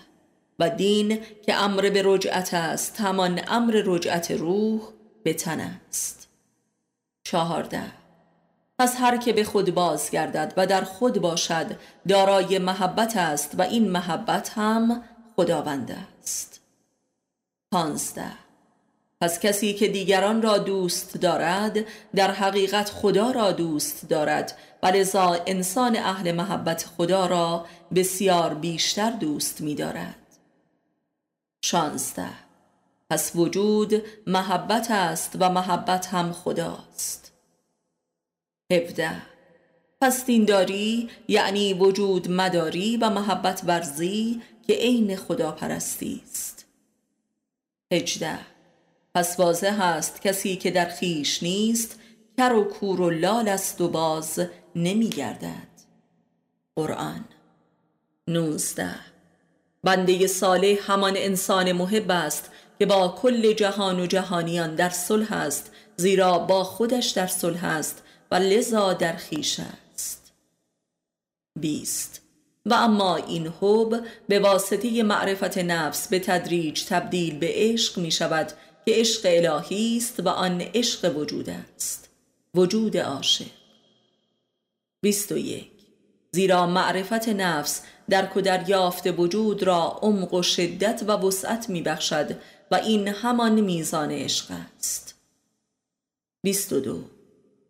و 0.62 0.70
دین 0.70 1.20
که 1.46 1.54
امر 1.54 1.90
به 1.90 2.02
رجعت 2.06 2.54
است 2.54 3.02
همان 3.02 3.42
امر 3.48 3.84
رجعت 3.86 4.32
روح 4.32 4.82
به 5.24 5.34
تن 5.34 5.60
است. 5.60 6.28
چهارده. 7.24 7.82
پس 8.80 8.96
هر 9.00 9.18
که 9.18 9.34
به 9.34 9.44
خود 9.44 9.74
بازگردد 9.74 10.54
و 10.58 10.68
در 10.68 10.82
خود 10.82 11.22
باشد 11.22 11.66
دارای 12.08 12.60
محبت 12.60 13.18
است 13.18 13.52
و 13.58 13.62
این 13.62 13.92
محبت 13.92 14.50
هم 14.56 15.04
خداوند 15.36 16.08
است. 16.22 16.62
پانزده. 17.72 18.32
پس 19.22 19.40
کسی 19.40 19.74
که 19.74 19.88
دیگران 19.88 20.42
را 20.42 20.58
دوست 20.58 21.18
دارد 21.18 21.78
در 22.16 22.32
حقیقت 22.32 22.90
خدا 22.90 23.32
را 23.32 23.52
دوست 23.52 24.10
دارد 24.10 24.58
و 24.84 24.88
لذا 24.88 25.38
انسان 25.48 25.96
اهل 25.96 26.32
محبت 26.32 26.86
خدا 26.98 27.26
را 27.26 27.66
بسیار 27.96 28.54
بیشتر 28.54 29.10
دوست 29.10 29.62
می 29.62 29.76
دارد 29.76 30.21
شانزده. 31.62 32.30
پس 33.10 33.32
وجود 33.36 34.04
محبت 34.28 34.92
است 34.92 35.36
و 35.40 35.50
محبت 35.50 36.08
هم 36.08 36.32
خداست. 36.32 37.34
هفده. 38.72 39.22
پس 40.02 40.26
دینداری 40.26 41.10
یعنی 41.28 41.74
وجود 41.74 42.32
مداری 42.32 42.98
و 42.98 43.10
محبت 43.10 43.62
ورزی 43.66 44.42
که 44.68 44.74
عین 44.74 45.16
خدا 45.16 45.52
پرستی 45.52 46.22
است. 46.26 46.66
هجده. 47.92 48.40
پس 49.16 49.40
واضح 49.40 49.82
است 49.82 50.22
کسی 50.22 50.56
که 50.56 50.72
در 50.72 50.86
خیش 50.86 51.44
نیست 51.44 52.00
کر 52.38 52.54
و 52.54 52.64
کور 52.64 53.02
و 53.02 53.10
لال 53.10 53.48
است 53.48 53.82
و 53.82 53.88
باز 53.88 54.42
نمیگردد. 54.76 55.68
قرآن. 56.76 57.26
نوزده. 58.28 59.11
بنده 59.84 60.28
صالح 60.28 60.78
همان 60.82 61.14
انسان 61.18 61.72
محب 61.72 62.12
است 62.12 62.52
که 62.80 62.86
با 62.86 63.08
کل 63.22 63.54
جهان 63.54 64.00
و 64.00 64.06
جهانیان 64.06 64.76
در 64.76 64.90
صلح 64.90 65.34
است 65.34 65.72
زیرا 65.98 66.40
با 66.40 66.64
خودش 66.64 67.10
در 67.10 67.28
صلح 67.28 67.66
است 67.66 68.04
و 68.32 68.36
لذا 68.36 68.94
در 68.94 69.16
خیش 69.16 69.60
است. 69.60 70.34
بیست. 71.60 72.22
و 72.66 72.74
اما 72.74 73.16
این 73.16 73.54
حب 73.62 74.06
به 74.28 74.40
واسطه 74.40 75.04
معرفت 75.04 75.58
نفس 75.58 76.08
به 76.08 76.20
تدریج 76.20 76.86
تبدیل 76.86 77.40
به 77.40 77.52
عشق 77.54 77.98
می 77.98 78.12
شود 78.12 78.48
که 78.86 78.92
عشق 78.96 79.22
الهی 79.26 79.98
است 79.98 80.20
و 80.20 80.30
آن 80.30 80.62
عشق 80.62 81.18
وجود 81.18 81.50
است. 81.50 82.10
وجود 82.56 82.98
عاشق. 82.98 83.46
بیست 85.02 85.32
و 85.32 85.38
یک. 85.38 85.71
زیرا 86.36 86.68
معرفت 86.68 87.30
نفس 87.30 87.82
درک 88.10 88.38
و 88.38 88.42
دریافت 88.42 89.20
وجود 89.20 89.64
را 89.64 90.00
عمق 90.02 90.34
و 90.34 90.42
شدت 90.42 91.04
و 91.08 91.12
وسعت 91.12 91.70
می 91.70 91.82
بخشد 91.82 92.38
و 92.72 92.76
این 92.76 93.08
همان 93.08 93.62
میزان 93.62 94.12
عشق 94.12 94.52
است. 94.78 95.16
22 96.44 97.04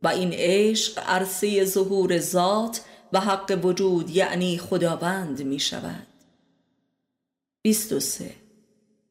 و 0.02 0.08
این 0.08 0.30
عشق 0.34 1.00
عرصه 1.06 1.66
ظهور 1.66 2.20
ذات 2.20 2.82
و 3.14 3.20
حق 3.20 3.60
وجود 3.64 4.10
یعنی 4.10 4.58
خداوند 4.58 5.44
می 5.44 5.60
شود 5.60 6.08
23 7.62 8.32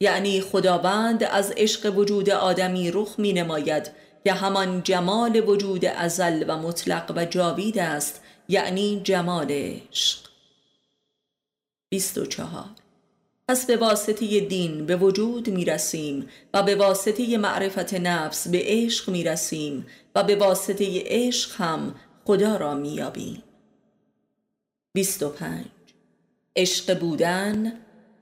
یعنی 0.01 0.41
خداوند 0.41 1.25
از 1.25 1.53
عشق 1.57 1.99
وجود 1.99 2.31
آدمی 2.31 2.91
رخ 2.91 3.15
می 3.19 3.33
نماید 3.33 3.91
که 4.25 4.33
همان 4.33 4.83
جمال 4.83 5.49
وجود 5.49 5.85
ازل 5.85 6.45
و 6.49 6.59
مطلق 6.59 7.13
و 7.17 7.25
جاوید 7.25 7.79
است 7.79 8.23
یعنی 8.51 9.01
جمال 9.05 9.47
عشق. 9.51 10.19
24 11.91 12.65
پس 13.49 13.67
به 13.67 13.77
واسطه 13.77 14.41
دین 14.41 14.87
به 14.87 14.97
وجود 14.97 15.51
می 15.51 15.65
رسیم 15.65 16.29
و 16.55 16.63
به 16.63 16.77
واسطه 16.77 17.39
معرفت 17.39 17.95
نفس 17.95 18.49
به 18.49 18.63
عشق 18.65 19.11
می 19.11 19.25
رسیم 19.25 19.87
و 20.15 20.25
به 20.25 20.37
واسطه 20.37 21.03
عشق 21.07 21.61
هم 21.61 21.95
خدا 22.25 22.57
را 22.57 22.75
می 22.75 22.89
یابیم 22.89 23.43
25 24.93 25.65
عشق 26.57 26.99
بودن 26.99 27.73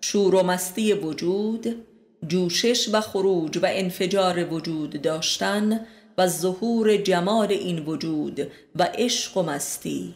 شور 0.01 0.35
و 0.35 0.43
مستی 0.43 0.93
وجود 0.93 1.85
جوشش 2.29 2.89
و 2.93 3.01
خروج 3.01 3.59
و 3.59 3.61
انفجار 3.65 4.55
وجود 4.55 5.03
داشتن 5.03 5.87
و 6.19 6.27
ظهور 6.27 6.97
جمال 6.97 7.53
این 7.53 7.79
وجود 7.79 8.41
و 8.77 8.83
عشق 8.83 9.37
و 9.37 9.43
مستی. 9.43 10.15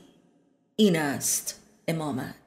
این 0.76 0.96
است 0.96 1.60
امامت. 1.88 2.41